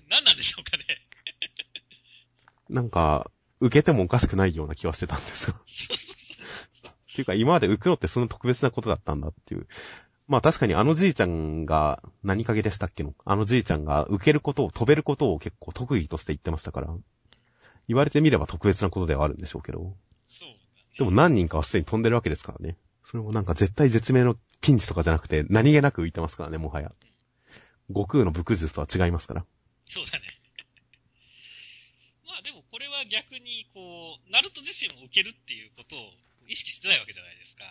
[0.09, 0.85] 何なんでしょうかね。
[2.69, 5.59] なんか、受けてもおかしくないような気はしてたんですが。
[5.59, 9.67] っていうか、今まで浮くのってそんな特別なことだったんだっていう。
[10.31, 13.17] まあ確かにあのじいちゃんが、何影でしたっけの？
[13.25, 16.95] あのじいちゃんが受けることを、飛べることを結構特技として言ってましたから、
[17.89, 19.97] 言われてみれば特別なことではあるんでしょうけど、
[20.29, 20.59] そうだね。
[20.99, 22.77] でも何人かはすでに飛んでるわけですからね。
[23.03, 26.93] それもなんか絶対絶命のピンチとかじゃなくて、何気なく浮いてますからね、もはや。
[27.89, 29.45] 悟空の武空術とは違いますから。
[29.91, 30.23] そうだね。
[32.25, 33.81] まあでもこれは逆に、こ
[34.15, 35.99] う、ナルト自身も受けるっていうことを
[36.47, 37.65] 意識してないわけじゃないですか。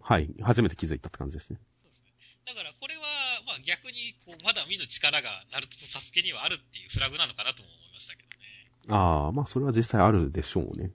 [0.00, 0.28] はい。
[0.40, 1.58] 初めて気づいたって感じですね。
[1.82, 2.12] そうですね。
[2.46, 3.02] だからこれは、
[3.46, 8.96] まあ逆に、こう、まだ見ぬ力がナルトとサスケにはあるっていうフラグなのかなとも思いましたけどね。
[8.96, 10.90] ああ、まあそれは実際あるでしょうね。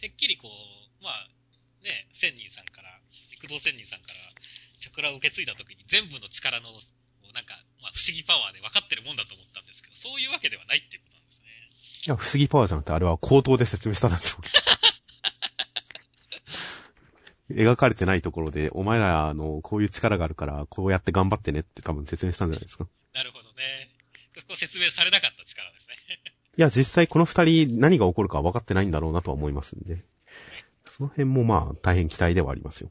[0.00, 1.28] てっきりこう、まあ、
[1.84, 4.14] ね、千人さんから、陸道千人さんから、
[4.80, 6.72] チャクラを受け継いだ時に全部の力の、
[7.32, 11.48] なんか、まあ不思議パワーで分かってるもんだと思ったんですけど、そういうわけではないっていうことなんですね。
[12.06, 14.73] いや、不思議パワーじゃなくて、あれは口頭で説明したんでしょうけど。
[17.50, 22.86] 描かれてないところで、お前ら、あの、こういう力があるから、こうやって頑張ってねって多分説明したんじゃないですか。
[23.14, 23.90] なるほどね。
[24.34, 25.94] ここ説明されなかった力ですね。
[26.56, 30.04] いや、実際この二人何が起こるか分かってないんだろうなとは思いますんで。
[30.86, 32.90] その辺もまあ、大変期待ではありますよ。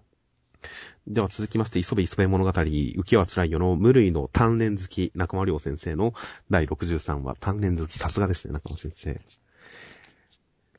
[1.08, 6.14] では続きまして、磯部磯部物語、浮世は辛いよの無類の鍛錬好き、中間良先生の
[6.50, 9.22] 第63話、鍛錬好き、さすがですね、中間先生。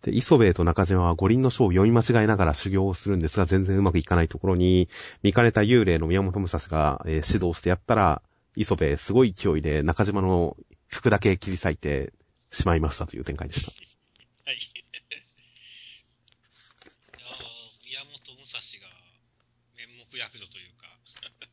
[0.04, 4.88] で、磯部と中島は五輪の書を読み間違えながら修行をするんですが、全然うまくいかないところに、
[5.22, 8.20] 見かねた幽霊の宮本武蔵が、えー指導してやったら、
[8.54, 10.56] 磯部すごい勢いで中島の
[10.88, 12.12] 服だけ切り裂いて
[12.52, 13.72] しまいましたという展開でした。
[14.44, 14.56] はい。
[14.56, 14.60] い
[17.18, 18.92] やー宮本武蔵が
[19.74, 20.86] 面目躍如というか、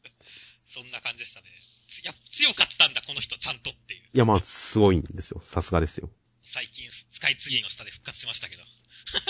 [0.65, 1.47] そんな感じでしたね。
[1.87, 4.01] つや強かったんだ、この人、ちゃんとっていう。
[4.13, 5.41] いや、まあ、すごいんですよ。
[5.41, 6.09] さすがですよ。
[6.43, 6.89] 最近、
[7.21, 8.63] スカイツリーの下で復活しましたけど、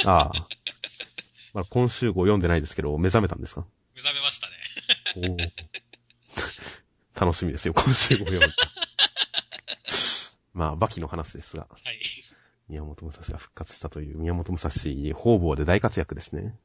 [0.09, 0.47] ああ。
[1.53, 3.65] まあ、今週号読んでないですけど、目覚めたんですか？
[3.93, 4.53] 目覚めましたね。
[5.17, 5.51] おー
[7.19, 8.53] 楽しみですよ、今週号読む。
[10.53, 11.99] まあ、バキの話ですが、はい。
[12.69, 14.71] 宮本武蔵が復活したという、宮本武蔵、
[15.13, 16.57] 方々で大活躍ですね。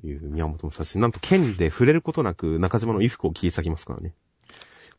[0.00, 1.00] という宮本武蔵。
[1.00, 4.12] なんと剣で触れることなく中島の衣服を切り裂きますからね。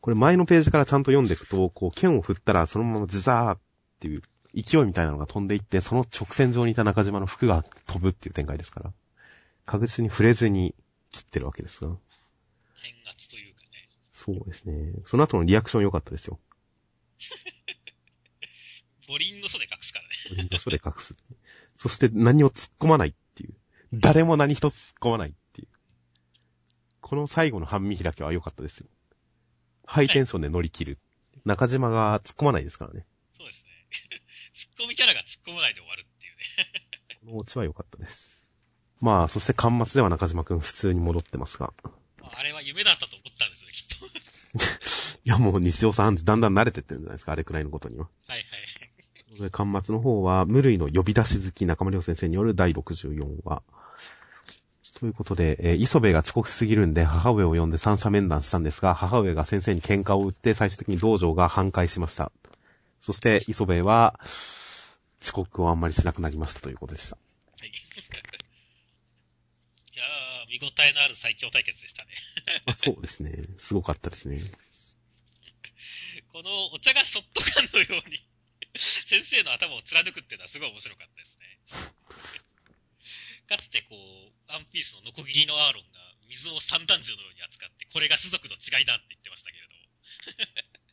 [0.00, 3.58] これ前のページからちゃんと読んでいくと、こう剣を振ったらそのままズザー
[4.04, 4.22] っていう
[4.54, 8.92] 勢いみたいなのが飛んでいって、その直線上にいた中島の服が飛ぶっていう展開ですから。
[9.64, 10.74] 確実に触れずに
[11.10, 11.88] 切ってるわけですが。
[11.88, 13.88] 変圧というかね。
[14.12, 14.92] そうですね。
[15.06, 16.38] その後のリアクション良かったですよ。
[19.08, 20.10] 五輪の書で隠すからね。
[20.32, 21.16] ウィンドウで隠す。
[21.76, 23.54] そして何を突っ込まないっていう。
[23.92, 25.68] 誰も何一つ突っ込まないっていう。
[27.00, 28.88] この最後の半身開きは良かったですよ。
[29.86, 30.98] ハイテンションで乗り切る。
[31.44, 33.06] 中島が突っ込まないですからね。
[34.54, 37.26] ツッコミキャラが突っ込まないで終わるっていうね。
[37.26, 38.46] このオチは良かったです。
[39.00, 41.72] まあ、そして端末では中島くん普通に戻ってますが。
[42.22, 45.20] まああれは夢だったと思ったんですよね、きっと。
[45.26, 48.08] いやもう日常さんだんだん慣れてってるんじゃないですか、あれくらいのことには。
[48.28, 48.44] はいは
[49.36, 49.40] い。
[49.40, 53.62] で、端末の方は、無類の呼び出し好き中村良先生による第64話。
[55.00, 62.30] ということで、えー磯部が遅刻しすぎるんで母上を呼んで三者面談したんですが、母上が先生に喧嘩を打って最終的に道場が反壊しました。
[63.04, 64.18] そして、磯部は、
[65.20, 67.18] 遅刻をあんまりしなくなりましたということでした。
[67.60, 67.68] はい。
[67.68, 67.72] い
[69.94, 72.14] やー、見応えのある最強対決でしたね。
[72.64, 73.44] ま あ、そうですね。
[73.58, 74.40] すごかったですね。
[76.32, 78.26] このお茶がショットガンのように、
[78.74, 81.60] 先生の頭を貫くっていうのはすごい面白かったですね。
[83.48, 90.83] かつてこう、ワンピースのノコギリのアーロンが水を散弾銃のように扱って、これが種族の違いだって言ってましたけれど。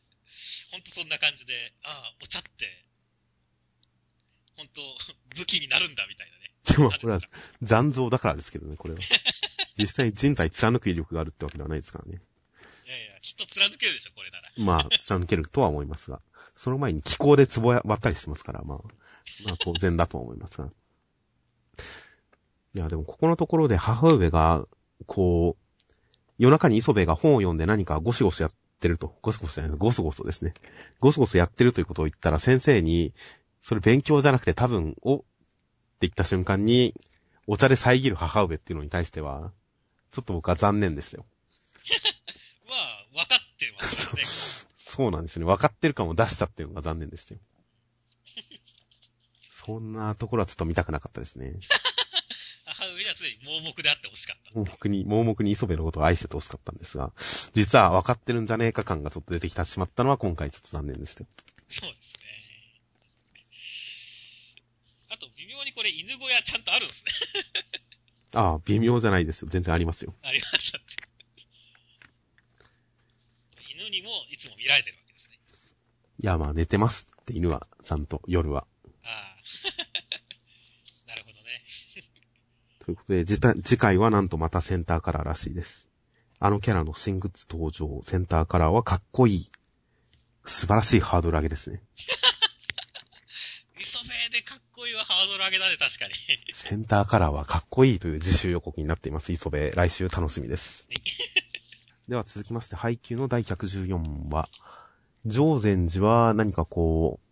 [0.72, 1.52] ほんとそんな感じで、
[1.84, 2.50] ああ、お茶って、
[4.56, 4.80] ほんと
[5.36, 6.42] 武器になるんだみたいなね。
[6.64, 7.20] でも、これは
[7.60, 9.00] 残像だからですけどね、これは。
[9.76, 12.22] 実際人体貫く威力があるってわけではないですからね。
[12.86, 14.50] いやいや、きっと貫けるでしょ、これなら。
[14.56, 16.22] まあ、貫けるとは思いますが。
[16.54, 18.78] その前に気候で壺割ったりしてますから、まあ、
[19.44, 20.72] まあ当然だとは思いますが。
[22.74, 24.66] いや、でもここのところで母上が、
[25.04, 25.62] こう、
[26.38, 28.50] 夜中に磯部が本を読んで何かゴシゴシやっ
[28.82, 29.16] てると。
[29.22, 30.52] ゴソゴソじゃないゴソゴソですね。
[31.00, 33.14] ゴソゴソやってるということを言ったら先生に、
[33.60, 35.24] それ勉強じゃなくて多分、おって
[36.00, 36.94] 言った瞬間に、
[37.46, 39.52] お茶で遮る母上っていうのに対しては、
[40.10, 41.24] ちょっと僕は残念でしたよ。
[42.68, 44.22] まあ、分かってますよね。
[44.76, 45.46] そうなんですよね。
[45.46, 47.40] 分かってる感を出しちゃってるのが残念でしたよ。
[49.50, 51.54] そんなところはちょっと見たくなかったですね。
[53.44, 54.58] 盲目であってほしかった。
[54.58, 57.12] 盲目に、盲目に磯部のことを愛しててほしかったんですが、
[57.52, 61.26] 実は分かってるんじゃねえか感がちょっと出てきてしまったのは今回ちょっと残念でしたよ。
[61.68, 62.20] そうですね。
[65.10, 67.10] あと、微妙にこれ、犬小屋ちゃんとあるんですね。
[68.34, 69.48] ああ、微妙じゃないですよ。
[69.50, 70.14] 全然ありますよ。
[70.22, 70.78] ありました。
[73.74, 75.38] 犬にもいつも見られてるわけですね。
[76.20, 78.66] いや、まあ寝てますって犬は、ちゃんと夜は。
[79.04, 79.36] ああ。
[81.08, 81.62] なるほどね。
[82.84, 85.88] ということで、次回はなんとまたセンターカラーらしいです。
[86.40, 89.52] あのキャラの新グッズ登場、センターカラーはかっこいい。
[90.44, 91.80] 素晴らしいハードル上げですね。
[93.78, 96.14] 磯部でかっこいいはハードル上げだね、確かに。
[96.52, 99.32] センターカラーはかっこいいという自習予告になっています。
[99.32, 100.88] 磯部、来週楽しみです。
[102.08, 104.48] では続きまして、配給の第114話。
[105.24, 107.31] 上禅寺は何かこう、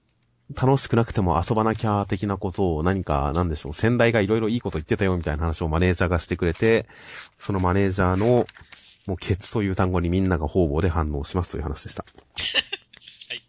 [0.55, 6.87] 楽しくなくても遊ばなきゃ的なことを何か、なんでしょう、先代がいろいろいいこと言ってたよみたいな話をマネージャーがしてくれて、
[7.39, 8.47] そのマネージャーの、
[9.07, 12.05] もうケツという単語にみんなが方々で反応しますという話でした。
[12.05, 13.43] はい。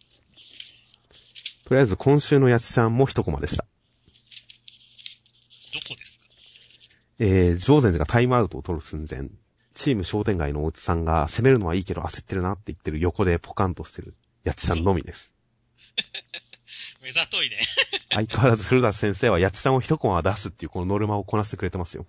[1.65, 3.65] とりあえず今週のやちちゃんも一コマでした。
[5.73, 6.25] どこですか？
[7.19, 9.29] えー、上禅寺がタイムアウトを取る寸前、
[9.73, 15.33] チーム商店街のおじさんが攻めるのはいいけど焦ってるなって言ってる横でポカンとしてるやちちゃんのみです。
[17.11, 17.59] 目ざといね。
[18.09, 22.07] 相変わらず古田先生はやちちゃんを一コマは出すっていうこのノルマをこなしてくれてますよ。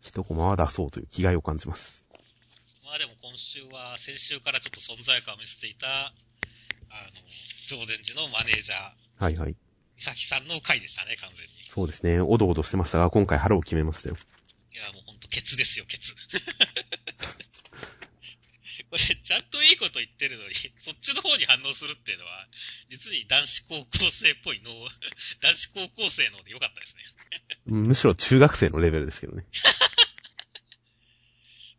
[0.00, 2.06] 一コマは出そうという気概を感じます。
[2.84, 6.12] まあでも今週は先週からちょっと存在感を見せていた、あ
[7.14, 7.20] の、
[7.66, 9.56] 上禅寺のマネージャー、はいはい。
[9.96, 11.52] 美咲さんの回でしたね、完全に。
[11.68, 12.20] そうですね。
[12.20, 14.16] おどおどしてましたが、今回腹を決めましたよ。
[14.72, 16.14] いや、もうほんと、ケツですよ、ケツ。
[18.90, 22.48] これ、ちゃんといいこと言ってるのに、そっちの方に反応するっていうのは、
[22.88, 24.74] 実に男子高校生っぽいの、
[25.40, 27.04] 男子高校生のでよかったですね。
[27.66, 29.46] うんむしろ中学生のレベルですけどね。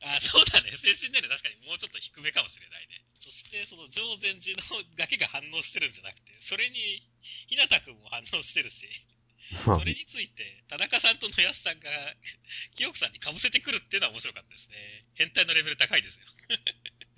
[0.04, 0.71] あ、そうだね。
[0.78, 3.04] 精神年齢確かにもうちょっと低めかもしれないね。
[3.19, 7.04] そして、その上禅寺のだけが反応してるんじゃなくて、それに、
[7.47, 9.20] ひなたくんも反応してるし、まあ
[9.63, 11.89] それについて、田中さんと野安さんが、
[12.75, 14.75] 清子さんに被せてくるっていうのは面白かったですね。
[15.13, 16.21] 変態のレベル高いですよ。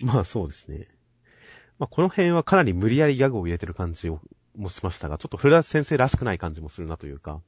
[0.00, 0.88] まあそうですね。
[1.78, 4.20] まあこの辺はかなり無理やりギャグを入れてる感じを
[4.56, 7.42] もしましたが、ちょっと古田先生らしくない感じもするなというか、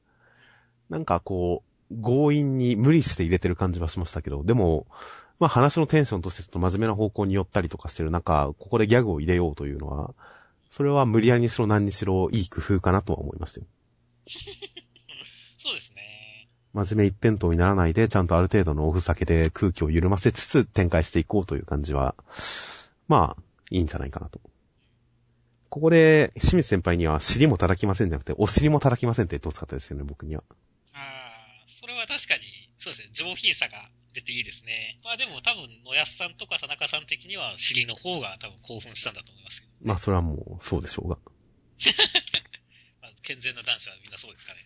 [0.89, 4.87] なんかこう、強引に無理して入れてる感じはしましたけど、でも、
[5.39, 10.13] まあ話のテンションとしてちょっと真面目な方向に寄ったりとかしてる中、ここでギャグを入れようというのは、
[10.69, 13.67] それは無理やりにしろ何にしろいい工夫かなとは思いましたよ。
[15.57, 16.47] そうですね。
[16.73, 22.15] 真面目一辺倒にならないで、ちゃんとある程度のおふざけで空気を緩ませつつ展開していこうという感じは、
[23.07, 24.39] まあ、いいんじゃないかなと。
[25.69, 30.43] ここで、清水先輩には尻も叩きませんじゃなくて、お尻も叩きませんって言ってほしかったですよね、僕には。
[30.93, 32.43] ああ、それは確かに、
[32.77, 34.99] そうですね、上品さが出ていいですね。
[35.03, 39.73] まあでも多分、野安さんとか田中さん的には、尻の方が多分興奮したんだと思いますけど。
[39.81, 41.17] まあ、それはもう、そうでしょうが。
[43.27, 44.59] まあ、健全な男子はみんなそうですかね。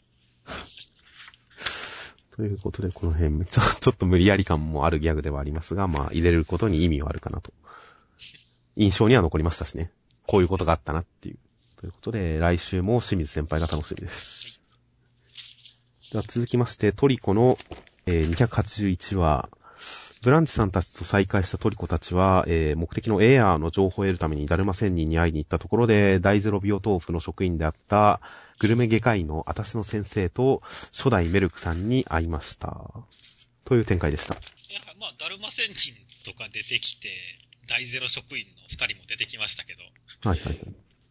[2.35, 7.51] ということで、この辺、ちょ、ちょっと無理やり感もあるギャグではありますが、まあ、入れることに意味はあるかなと。
[8.77, 9.91] 印象には残りましたしね。
[10.27, 11.39] こういうことがあったなっていう。
[11.75, 14.59] ということで、来週も清水先輩が楽しみです。
[16.11, 17.57] では続きまして、トリコの、
[18.05, 19.49] えー281話、
[20.21, 28.21] ブランチさんたちと再会したトリコたちは、えー目的のエアーの情報を得るためにダルマ仙人に会いに行ったところで、大ゼロビオトーフの職員であった、
[28.59, 30.61] グルメ外科医の私の先生と、
[30.93, 32.91] 初代メルクさんに会いました。
[33.65, 34.35] という展開でした。
[34.35, 34.37] い
[34.73, 37.09] や、まあ、ダルマ仙人とか出てきて、
[37.67, 39.81] 大ゼロ職員の二人も出てきましたけど、
[40.29, 40.57] はいはいはい。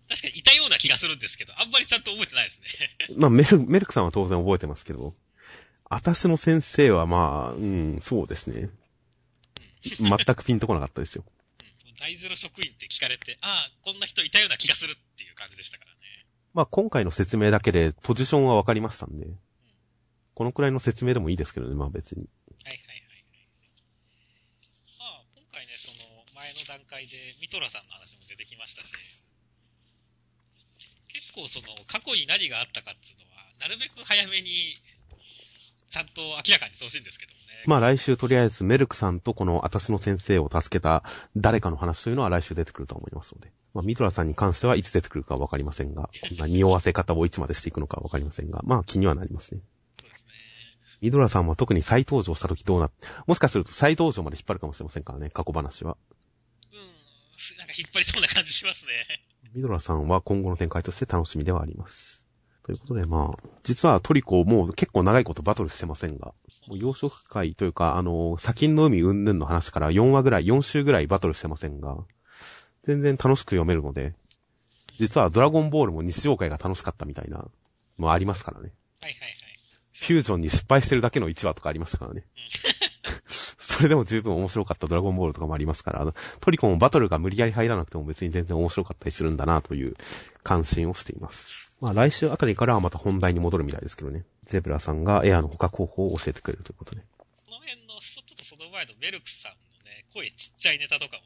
[0.09, 2.67] 確かにいたような気がするんですけど、あんまりちゃんと覚えてないですね。
[3.19, 5.15] まあ、メル、メルクさんは当然覚えてますけど、
[5.89, 8.71] 私の先生はまあ、うん、そうですね。
[9.83, 11.25] 全くピンとこなかったですよ。
[11.27, 11.41] うん
[12.01, 15.99] 大ゼロ職員って聞かれて、ああ、こんな人いたような気がするっていう感じでしたからね。
[16.55, 19.29] まあ、今回の説明だけでポジションは分かりましたんで、
[20.33, 22.25] このくらいの説明でもいいですけどね、まあ別に。
[22.65, 23.25] はいはいはいはい。
[24.97, 28.91] まあ、今回ね、その、前の段階で、ミトラさんの話も出てきましたし、
[31.13, 34.81] 結構その、過去に何があったかっていうのは、なるべく早めに、
[35.91, 37.40] ちゃんと明らかにしてほしいんですけど。
[37.67, 41.03] まあ来週とりあえずメルクさんとこの私の先生を助けた
[41.37, 43.53] 誰かの話というのは来週出てくると思いますので。
[43.75, 49.61] まあミトラさんに関してはいつ出てくるかわかりませんが、こんな匂わせ方をいつまでしていくのかわかりませんが、まあ気にはなりますね。
[50.01, 50.33] そうですね。
[51.01, 52.91] ミドラさんは特に再登場した時どうな、
[53.27, 55.97] もしかすると再登場まで引っ張るかもしれませんからね、過去話は。
[56.73, 56.79] うん、
[57.37, 58.91] すなんか引っ張りそうな感じしますね。
[59.55, 62.25] ミドラさんは今後の展開として楽しみではあります。
[62.63, 66.35] ということで、まあ、実はトリコもう結構長いことバトルしてませんが、
[66.71, 71.97] もう養殖会というか、あの、砂金の海云々の話から4話ぐらい、4週ぐらいバトルしてませんが、
[72.85, 74.15] 全然楽しく読めるので、
[74.97, 77.45] 実はドラゴンボールも日常会が楽しかったみたいな、
[77.97, 78.73] もありますからね。
[79.01, 79.37] はいはいはい。
[79.93, 82.25] フュージョンに失敗してるだけの1話とかありましたからね。
[83.27, 89.97] それでも十分面白かったドラゴンボールとかもありますから、あの、トリコンバトルが無理やり入らなくても別に全然面白かったりするんだなという
[90.45, 91.70] 関心をしています。
[91.81, 94.25] まあ来週あたりからはまた本題に戻るみたいですけどね。
[94.45, 97.03] ゼブラさんがエアの捕獲方法を教えてくれるということで。
[97.17, 101.23] この辺の、ちょっとその前のメルクさんのね、声ちっちゃいネタとかも、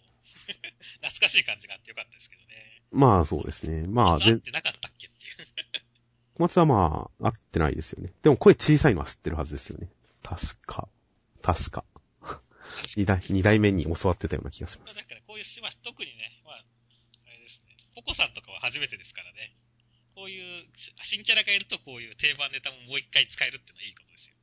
[1.02, 2.82] 懐かしい感じがあってよかったですけどね。
[2.92, 3.86] まあそうですね。
[3.88, 5.34] まあ、合っ全、てなかったっけっていう。
[6.34, 8.10] 小松はまあ、合ってないですよね。
[8.22, 9.88] でも声小さいのは知ってるはずですよね。
[10.22, 10.88] 確か。
[11.42, 11.84] 確か。
[12.96, 14.94] 二代、二代目に教わってたような気がします。
[14.94, 16.64] まあだからこういうし、まあ、特にね、まあ、
[17.26, 19.54] あれですね、ポコさんとかは初めてですからね、
[20.14, 24.34] こういうし新キャラがいるとこういう定番ネタももう一回使えるってのはいいことですよ。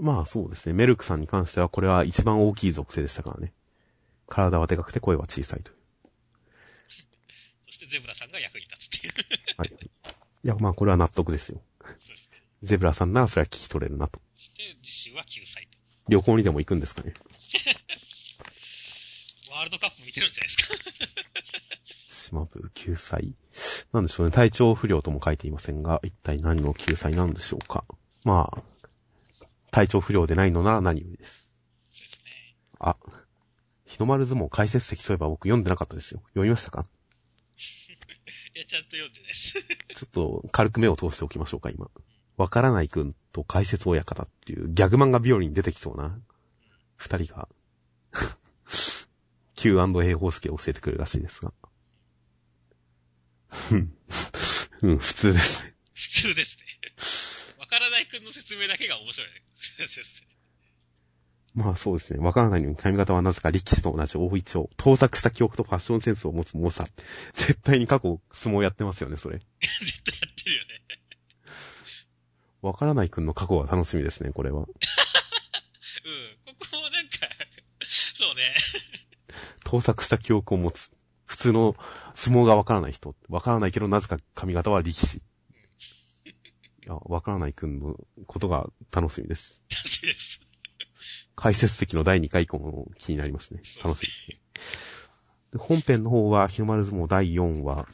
[0.00, 0.74] まあそうですね。
[0.74, 3.52] メルクさんに関してはこれは一番大きい属性でしたからね。
[4.28, 5.76] 体はでかくて声は小さいという。
[7.66, 9.14] そしてゼブラさんが役に立つっていう。
[9.56, 9.68] はい。
[9.68, 11.62] いや、まあこれは納得ですよ。
[11.80, 12.42] そうですね。
[12.62, 14.20] ゼブラさんならそれは聞き取れるなと。
[14.36, 15.78] そして次週は救済と。
[16.08, 17.14] 旅行にでも行くんですかね。
[19.50, 20.74] ワールドカップ見てるんじゃないですか。
[22.28, 23.34] 島部救済。
[23.92, 24.32] なんでしょうね。
[24.32, 27.84] 体調不良とも書いていませんが、一体何の救済なんでしょうか。
[28.24, 28.62] まあ、
[29.70, 31.50] 体調不良でないのなら何よりです。
[31.92, 32.56] そうですね。
[32.78, 32.96] あ、
[33.84, 36.20] 日の丸相撲解説席そういえば僕読んでなかったですよ。
[36.28, 36.84] 読みましたか？
[38.54, 39.54] いや、ちゃんと読んでないです。
[39.94, 41.90] ちょっと軽く目を通しておきましょうか、今。
[42.36, 46.20] わからないくんと解説親方っていうギャグ漫画日和に出てきそうな
[46.96, 47.48] 二人が
[49.56, 51.52] Q&A 方式を教えてくれるらしいですが。
[53.70, 55.74] うん、普通ですね。
[55.94, 57.56] 普通ですね。
[57.58, 59.42] わからないくんの説明だけが面白いね。
[61.54, 62.24] まあそうですね。
[62.24, 64.70] わからないのに髪型はなぜか力士と同じ大一丁。
[64.76, 66.84] 盗作した記憶とファッションセンスを持つ猛者。
[67.32, 69.38] 絶対に過去相撲やってますよね、それ。
[69.80, 70.68] 絶対やってるよね。
[72.60, 74.60] わからないくんの過去は楽しみですね、これは。
[74.62, 74.68] うん。
[76.44, 77.28] ここもなんか、
[78.14, 78.54] そうね。
[79.64, 80.90] 盗作した記憶を持つ。
[81.38, 81.76] 普通の
[82.14, 83.14] 相撲がわからない人。
[83.28, 85.18] わからないけど、なぜか髪型は力士。
[85.18, 85.22] い
[86.84, 87.94] や、わからないくんの
[88.26, 89.62] ことが楽しみです。
[89.70, 90.40] 楽しみです。
[91.36, 93.60] 解説席の第2回以降も気になりますね。
[93.84, 94.40] 楽しみですね。
[95.52, 97.86] で本編の方は、日の丸相撲第4話。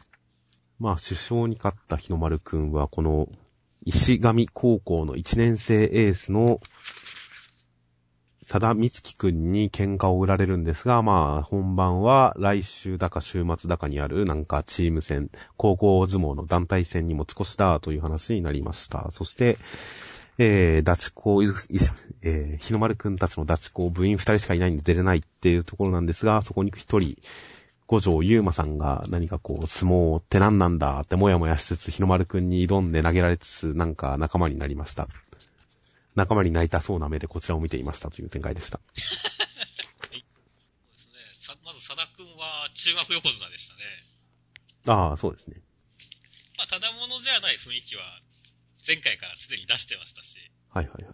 [0.78, 3.28] まあ、首相に勝った日の丸くんは、この、
[3.84, 6.60] 石上高校の1年生エースの、
[8.46, 19.10] 佐田美月くんに喧嘩を売られるんですが、まあ、本番は来週だか週末だかにあるなんかチーム戦、高校相撲の団体戦に持ち越しだという話になりました。
[19.10, 19.56] そして、
[20.36, 27.16] えー、ダチ校、いえー、日の丸くんたちのダチ校部員二人しかいないんで出れないっていうところなんですが、そこに一人、
[27.86, 35.08] 五条ゆうまさんが何かこう、相撲って何なんだってもやもやしつつ、日の丸くんに挑んで投げられつつ、なんか仲間になりました。
[36.14, 38.80] 仲間になりたそうな目でこちらを見ていましたという展開でした。
[38.96, 40.22] そうで
[40.98, 41.18] すね。
[41.34, 43.80] さまず、佐田くんは中学横綱でしたね。
[44.86, 45.60] ああ、そうですね。
[46.56, 48.20] まあ、ただものじゃない雰囲気は、
[48.86, 50.38] 前回からすでに出してましたし。
[50.70, 51.12] はいはいはい。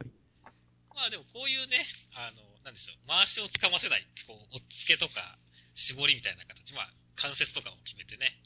[0.94, 5.38] まあでもこういうね、あの、なんでしょう、回しをつかませない、こう、押っつけとか、
[5.74, 8.36] 絞りみたいな形、まあ、関節とかも決めてね、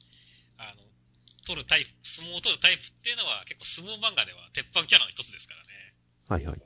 [0.58, 0.82] あの、
[1.46, 5.93] 取るタイプ、相撲を取るタイプっていうのは結構相撲漫画では鉄板キャラの一つですからね。
[6.28, 6.62] はいはい。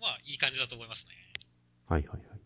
[0.00, 1.12] まあ、いい感じだと思いますね。
[1.88, 2.38] はいはいはい。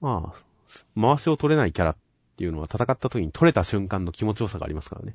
[0.00, 1.96] まあ、回しを取れないキャラっ
[2.36, 5.14] ていうのは戦った時に取れた瞬間の気持ちよさがありますからね。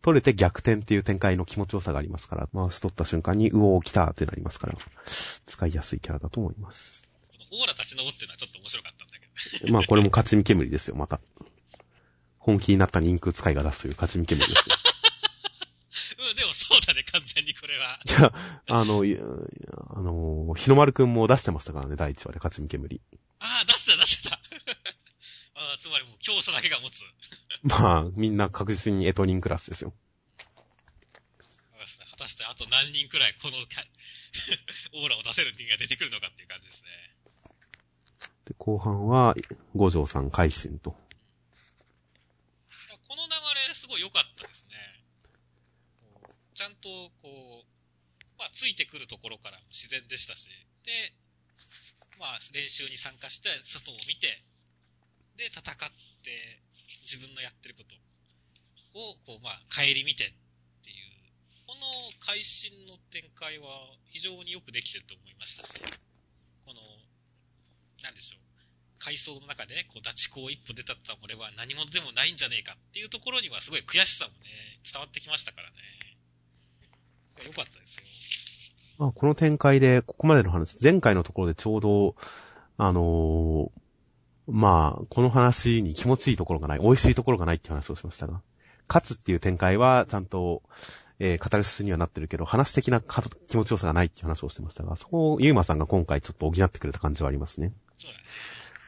[0.00, 7.08] 取れて逆転っていう展開の気持ちよさがありますから、回し取った瞬間に、うおー来たってなりますから、使いやすいキャラだと思います。
[7.28, 9.14] このオーラ立ち上ってのはちょっと面白かったんだ
[9.58, 9.72] けど。
[9.72, 11.20] まあこれも勝ち見煙ですよ、また。
[12.38, 14.76] 本気になった人空使いが出すという勝ち見煙ですよ。
[16.30, 18.00] うん、でもそうだね、完全にこれは。
[18.06, 18.32] いや、
[18.68, 19.20] あの、いや
[19.90, 23.00] あの、日の丸くんも出してましたからね、第一話で勝ち見煙。
[23.40, 24.40] ああ、出した出した。
[25.54, 27.02] ああ、つまりもう強者だけが持つ。
[27.62, 29.94] まあ、みんな確実にエトニンクラスですよ。
[32.10, 33.84] 果たしてあと何人くらいこのか
[34.92, 36.88] オーラを出せる人間が出てくるのかっていう感じですね。
[38.44, 39.36] で、後半は、
[39.74, 40.90] 五条さん改心と。
[40.90, 40.98] こ
[43.16, 43.32] の流
[43.68, 44.70] れすごい良かったですね。
[46.00, 46.88] こうちゃんと
[47.22, 47.64] こう、
[48.38, 50.50] まあついてくるところからも自然でしたし、
[50.82, 51.14] で、
[52.18, 54.42] まあ練習に参加して外を見て、
[55.38, 55.62] で戦っ
[56.26, 56.58] て
[57.06, 57.94] 自分のやってること
[58.98, 60.34] をこうまあ帰り見てっ
[60.82, 61.06] ていう、
[61.70, 61.86] この
[62.26, 65.78] 会心の展開は非常によくできてると思いましたし、
[66.66, 66.82] この、
[68.02, 68.48] なんでしょう。
[68.98, 75.76] 階層の中で、こう、ダチコを一歩出たった俺は何者でもないんじゃねえかっていうところにはすごい悔しさもね、伝わってきましたからね。
[77.46, 78.02] よかったですよ。
[78.98, 82.16] まあ、この展開で、ここまでの話、前回のところでちょうど、
[82.76, 83.88] あのー
[84.50, 88.40] まあ、この話に気持ちいいところがない、美味しいところがないって話をしましたが、
[88.88, 90.62] 勝つっていう展開はちゃんと、
[91.18, 97.74] えー、カタルシスにはなってるけど、話的な気持ちよさがないっていう話をしてましたが、そこをユーマさんが今回ちょっと補ってくれた感じはありますね。
[97.98, 98.24] そうだね。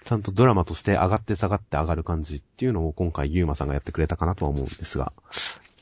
[0.02, 5.12] ちゃんとドラマとして上がって下がって上がる感じっていうのを今回ユーマさんがやってくれたかなとは思うんですが、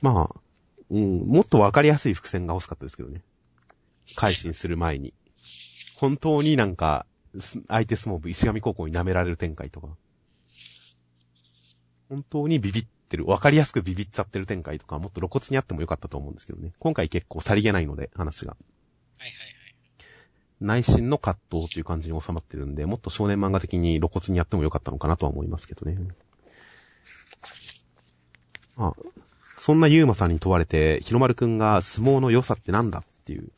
[0.03, 0.41] まあ、
[0.91, 3.23] うん、もっとわかりやすい伏線が欲しかったですけどね。
[4.15, 5.15] 改心する前に。
[5.97, 7.07] 本当になんか、
[7.39, 9.89] す相手相撲部石上高校に舐められる展開とか。
[12.09, 16.73] 本当にビビってる、わかりやすくビビっちゃってる展開とか、もっと露骨にあってもよかったと思うんですけどね。
[16.79, 18.53] 今回結構さりげないので、話が。
[18.53, 18.57] は
[19.19, 19.49] いはいはい。
[20.61, 25.99] 内心の葛藤という感じに収まってるんで、もっと少年漫画的に露骨にやってもよかったのかなとは思いますけどね。
[28.77, 28.95] あ、
[29.57, 33.51] そんなユーマさんに問われて、日の丸くんが相撲の良さってなんだっていう、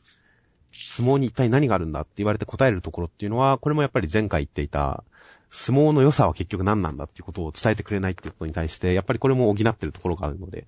[0.81, 5.03] 相撲に一体何があるんだって言われて答えるところっていうのは、これもやっぱり前回言っていた、
[5.49, 10.65] 相撲の良さは結局何なんだっていうことを伝えてくれないっていうことに対して、やっぱりこれも補ってるところがあるので、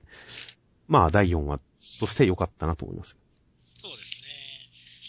[0.87, 1.59] まあ第4話
[1.99, 3.15] として良かったなと思います。
[3.81, 4.27] そうですね。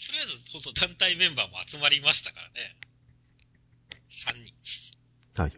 [0.07, 2.75] とりあえず、放送団体メンバーも集まりましたからね。
[4.09, 4.33] 3
[5.35, 5.41] 人。
[5.41, 5.51] はい。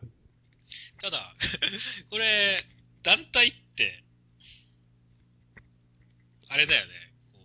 [1.00, 1.36] ただ、
[2.10, 2.66] これ、
[3.04, 4.04] 団体って、
[6.50, 6.93] あれだよね。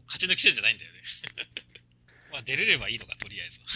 [0.07, 1.03] 勝ち抜き戦じゃないんだよね。
[2.33, 3.61] まあ出れればいいのか、とりあえず。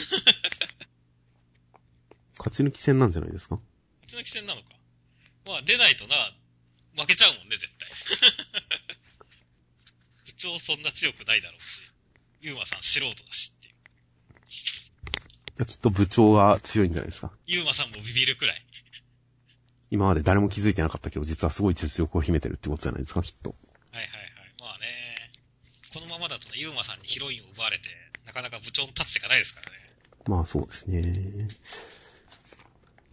[2.39, 3.61] 勝ち抜き戦なんじゃないですか？
[4.07, 4.69] 勝ち抜き戦なのか。
[5.45, 6.33] まあ出ないとな、
[6.97, 7.89] 負けちゃうもんね、絶対。
[10.27, 11.83] 部長そんな強くないだろうし、
[12.41, 13.75] ユーマさん素人だしっていう。
[13.75, 13.77] い
[15.61, 17.33] やきっと部長が強いんじゃないですか。
[17.47, 18.63] ユーマさんもビビるくらい。
[19.91, 23.55] 今まで誰も気づいてなかったけど、実はすごい実力を秘めてるってことじゃないですか、きっと。
[23.93, 24.33] はいはいはい。
[24.61, 25.31] まあね、
[25.93, 28.06] このままだとね、ユーマさんにヒロインを奪われて、な
[28.37, 29.73] かなか部長の立つ手がないですからね。
[30.27, 31.49] まあそうですね。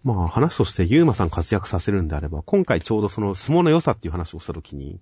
[0.04, 5.00] まあ話としてユーマさん活躍させるんであれば、今回ちょうどその相撲の良さっていう話をしたときに、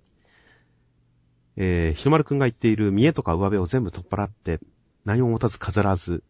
[1.56, 4.60] えー、ひろまるくんが言っている見栄とか上辺を全部取っ払って、
[5.04, 6.22] 何も持たず飾らず、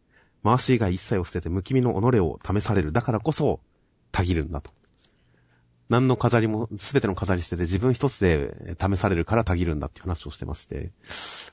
[0.42, 2.92] 回し以外一切を捨てて無気味の己を試される。
[2.92, 3.60] だからこそ、
[4.10, 4.72] たぎるんだと。
[5.92, 10.90] 何の飾りも、すべての飾り捨てて自分一つで試されるからたぎるんだっていう話をしてまして。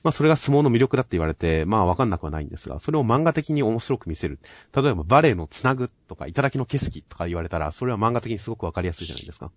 [0.01, 4.39] まあそれが相撲の魅力だって言われて、まあわかんなくはないんですが、それを漫画的に面白く見せる。
[4.73, 9.51] 例えばバレエのつなぐとか、頂きの景色とか言われたら、それは漫画的にすごくわかりやすいじゃないですか。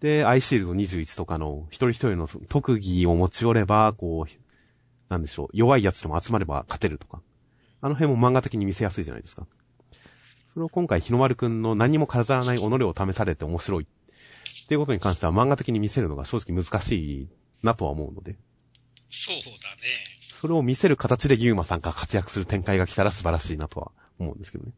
[0.00, 4.32] で、アイシールド21とかの一人一人の特技を持ち寄れば、こう、
[5.10, 7.20] なんでしょう、弱いやつでも集まれば勝てるとか。
[7.82, 9.46] あの辺も漫画的に見せやすいじゃないですか。
[10.52, 13.84] それを今回日の丸くんの何も飾らない己を試されて面白い。
[13.84, 17.28] っていうことに関しては漫画的に見せるのが正直難しい
[17.62, 18.36] なとは思うので。
[19.08, 19.54] そうだね。
[20.30, 24.72] それを見せる形でユーマさんが活躍する展開が来たら素晴らしいなとは思うんですけどね。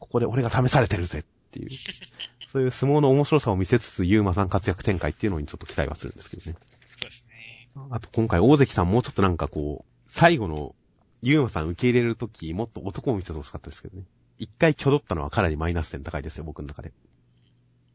[0.00, 1.70] ここで俺が試されてるぜっていう。
[2.50, 6.56] そういう相撲の面白さを見せつつユーマさん活躍展開っていうのにちょっと期待はするんですけどね。
[6.98, 7.70] そうですね。
[7.90, 10.74] あと今回大関さんもうちょっとなんかこう、最後の
[11.22, 14.04] ユーマさん受け入れるときもっと男を見せてほしかったですけどね。
[14.38, 16.92] 一回挙取ったのはかなりマイナス点高いですよ、僕の中で。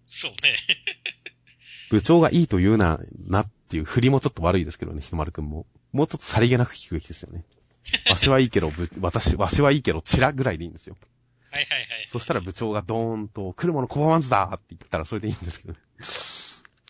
[0.08, 0.56] そうね。
[1.90, 5.66] 部長がいいと言うな、なっていう振りもちょっと悪いですけどね、ひとまるくんも。
[5.92, 7.44] もうちょっとさりげなく聞くべきですよね。
[8.10, 10.96] わしはいいけど、ぶ私、わしはいいけど、チラぐらいでいいんですよ。
[11.52, 12.08] はいはいはい。
[12.08, 15.80] そしたら部長がドーンと、来るもの拒まんずだって言ったらそれでいいんですけどね。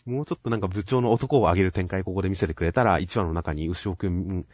[0.04, 4.44] もうちょっとなんか部長の男を上げる展開ここで見せてくれたら、1話の中に牛尾くん、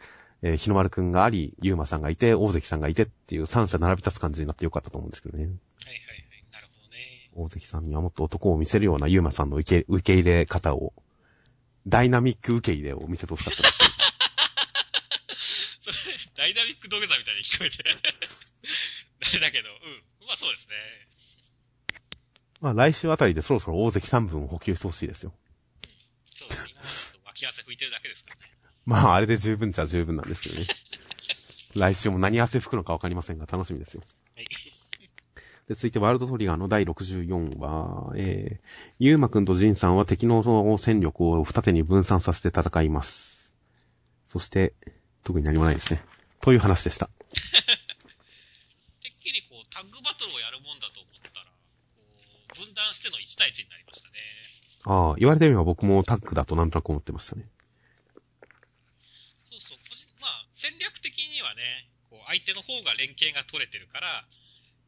[0.41, 5.45] えー、日の丸くんがあり、ゆうまさんがいて、大関さんがいてっていう三者並び立つ感じになってよかったと思うんですけどね。
[5.45, 6.45] はいはいはい。
[6.51, 7.29] なるほどね。
[7.35, 10.93] 大関さんにはもっと男を見せるようなゆうまさんの受け、受け入れ方を、
[11.87, 13.77] ダイナミック受け入れを見せてほしかったです。
[15.81, 15.95] それ、
[16.35, 17.83] ダイナミック土下座みたいに聞こえて。
[19.21, 20.25] あれだけど、うん。
[20.27, 20.75] まあそうですね。
[22.61, 25.33] まあ来週あたりでそろそろ大関3分を補給してほしいですよ。
[26.33, 28.58] そう、みんなちょっと脇汗拭いてるだけですからね。
[28.89, 30.65] まああれで十分じゃ十分なんですけどね。
[31.75, 34.01] 来週も何汗吹くのかわかりませんが楽しみですよ。
[34.35, 34.47] はい。
[35.67, 38.67] で、続いてワールドトリガーの第64話、えー、
[38.97, 40.41] ゆうまくんとジンさんは敵の
[40.79, 43.53] 戦力を二手に分散させて戦います。
[44.25, 44.73] そして、
[45.23, 46.01] 特に何もないですね。
[46.41, 47.05] という話でした。
[47.05, 47.11] て
[49.09, 52.01] っきりこう、タッグバトルをやるもんだと思ったら、こ
[52.55, 54.15] う、分断しての1対1になりましたね。
[54.85, 57.45] ああ、言われてみれば僕もタッグだとなんとなく思ってましたね。
[59.51, 64.23] そうそう、個人まあ、戦略的にはね、こう、相手の方が連携が取れてるから、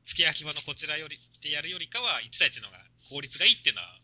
[0.06, 3.98] 付け焼き場のこちらより、でやるよりかは、1対1の方が効率がいいっていうのは、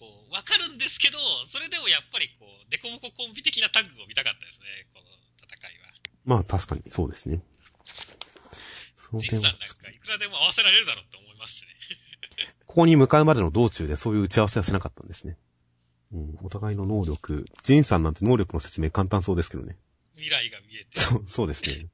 [0.00, 5.06] こう、わかるんですけど、それでもやっぱりこう、デコボココンビ的なタッグを見たかったですね、この
[5.44, 5.92] 戦いは。
[6.24, 7.42] まあ確かにそうですね。
[8.96, 9.58] そのさんなんか
[9.90, 11.68] いくらでも合わせられるだろうって思いますしね。
[12.66, 15.36] ここに向かうまでの道中でそういう打ち合わせはしなかったんですね。
[16.12, 19.76] うん、お互いの能力、ジンさんなんて能力の説明簡単そうですけどね。
[20.14, 20.88] 未来が見えて。
[20.92, 21.88] そう、そうですね。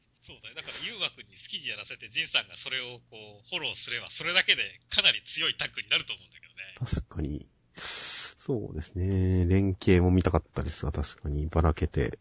[0.57, 6.75] だから、誘惑に好きにやらせて、ジンさんがそれをこう、フォローすれば、それだけでかなり強いタッグになると思うんだけどね。
[6.81, 7.47] 確かに。
[7.75, 9.45] そうですね。
[9.47, 12.19] 連携も見たかったですが、確かにばらけて。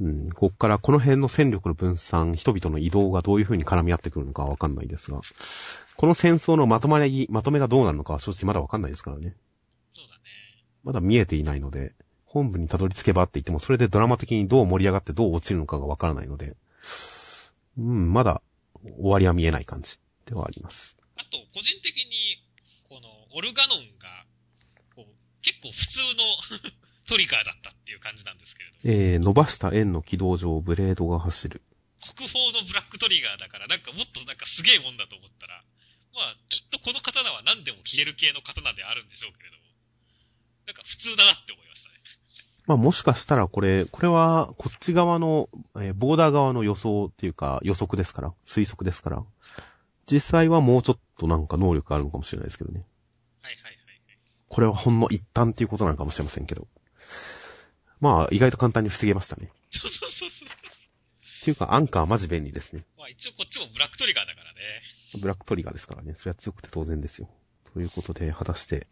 [0.00, 5.20] うん、こっからこの辺の戦力の分散、人々の移動がどういう風に絡み合ってくるのかはわかんないですが、
[5.96, 9.34] この戦争のまとまり、まとめがどうなるのかは正直まだわかんないですからね。
[9.94, 10.22] そうだね。
[10.84, 11.94] まだ見えていないので、
[12.26, 16.56] 本部にたどり着けばって言っても、それでドラマ的にどう盛り上がってどう落ちるのかがわからないので、
[17.78, 18.42] うん、まだ
[18.82, 20.96] 終わりは見えない感じではあります。
[21.16, 22.42] あと、個人的に、
[22.88, 24.26] この、オルガノンが、
[24.94, 26.00] こう、結構普通
[26.62, 26.72] の
[27.06, 28.76] トリガーだったっていう感じなんですけれど。
[28.84, 31.62] えー、伸ばした円の軌道上、ブレードが走る。
[32.16, 35.64] 国宝のブラックトリガーだから、なんかもっとなんかすげえもんだと思ったら、
[36.14, 39.62] まあ、きっとこの刀は何でも消える系の刀であるんでしょうけれども、
[40.66, 41.97] なんか普通だなって思いましたね。
[42.68, 49.24] まあもしかしたらこれ、これはこっち側の、えーボーダー側の予想っていうか予測ですから、推測ですから、
[50.04, 52.84] 実際はもうちょっとなんか能力あるのかもしれないですけどね。
[53.40, 54.18] はいはいはいはい。
[54.48, 56.68] これはほんの一旦っていうことなのかもしれませんけど。
[58.00, 59.50] まあ意外と簡単に防げましたね。
[59.70, 60.48] そうそうそうそう。
[60.48, 62.84] っていうかアンカーマジ便利ですね。
[62.98, 64.58] まあ一応こっちもブラックトリガーだからね。
[65.18, 66.12] ブラックトリガーですからね。
[66.18, 67.30] それは強くて当然ですよ。
[67.72, 68.86] ということで、果たして、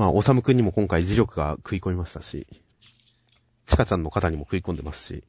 [0.00, 2.46] まあ、おさむくんにも今回磁力が食い込みましたし、
[3.66, 5.24] チカちゃんの肩にも食い込んでますし、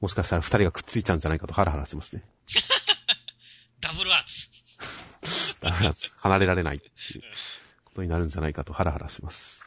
[0.00, 2.24] もしかしたら二人がくっついちゃうんじゃないかとハラハラしますね。
[3.82, 5.60] ダブルアーツ。
[5.60, 5.92] だから
[6.22, 7.22] 離れられないっていう
[7.84, 9.57] ことになるんじゃないかとハラハラします。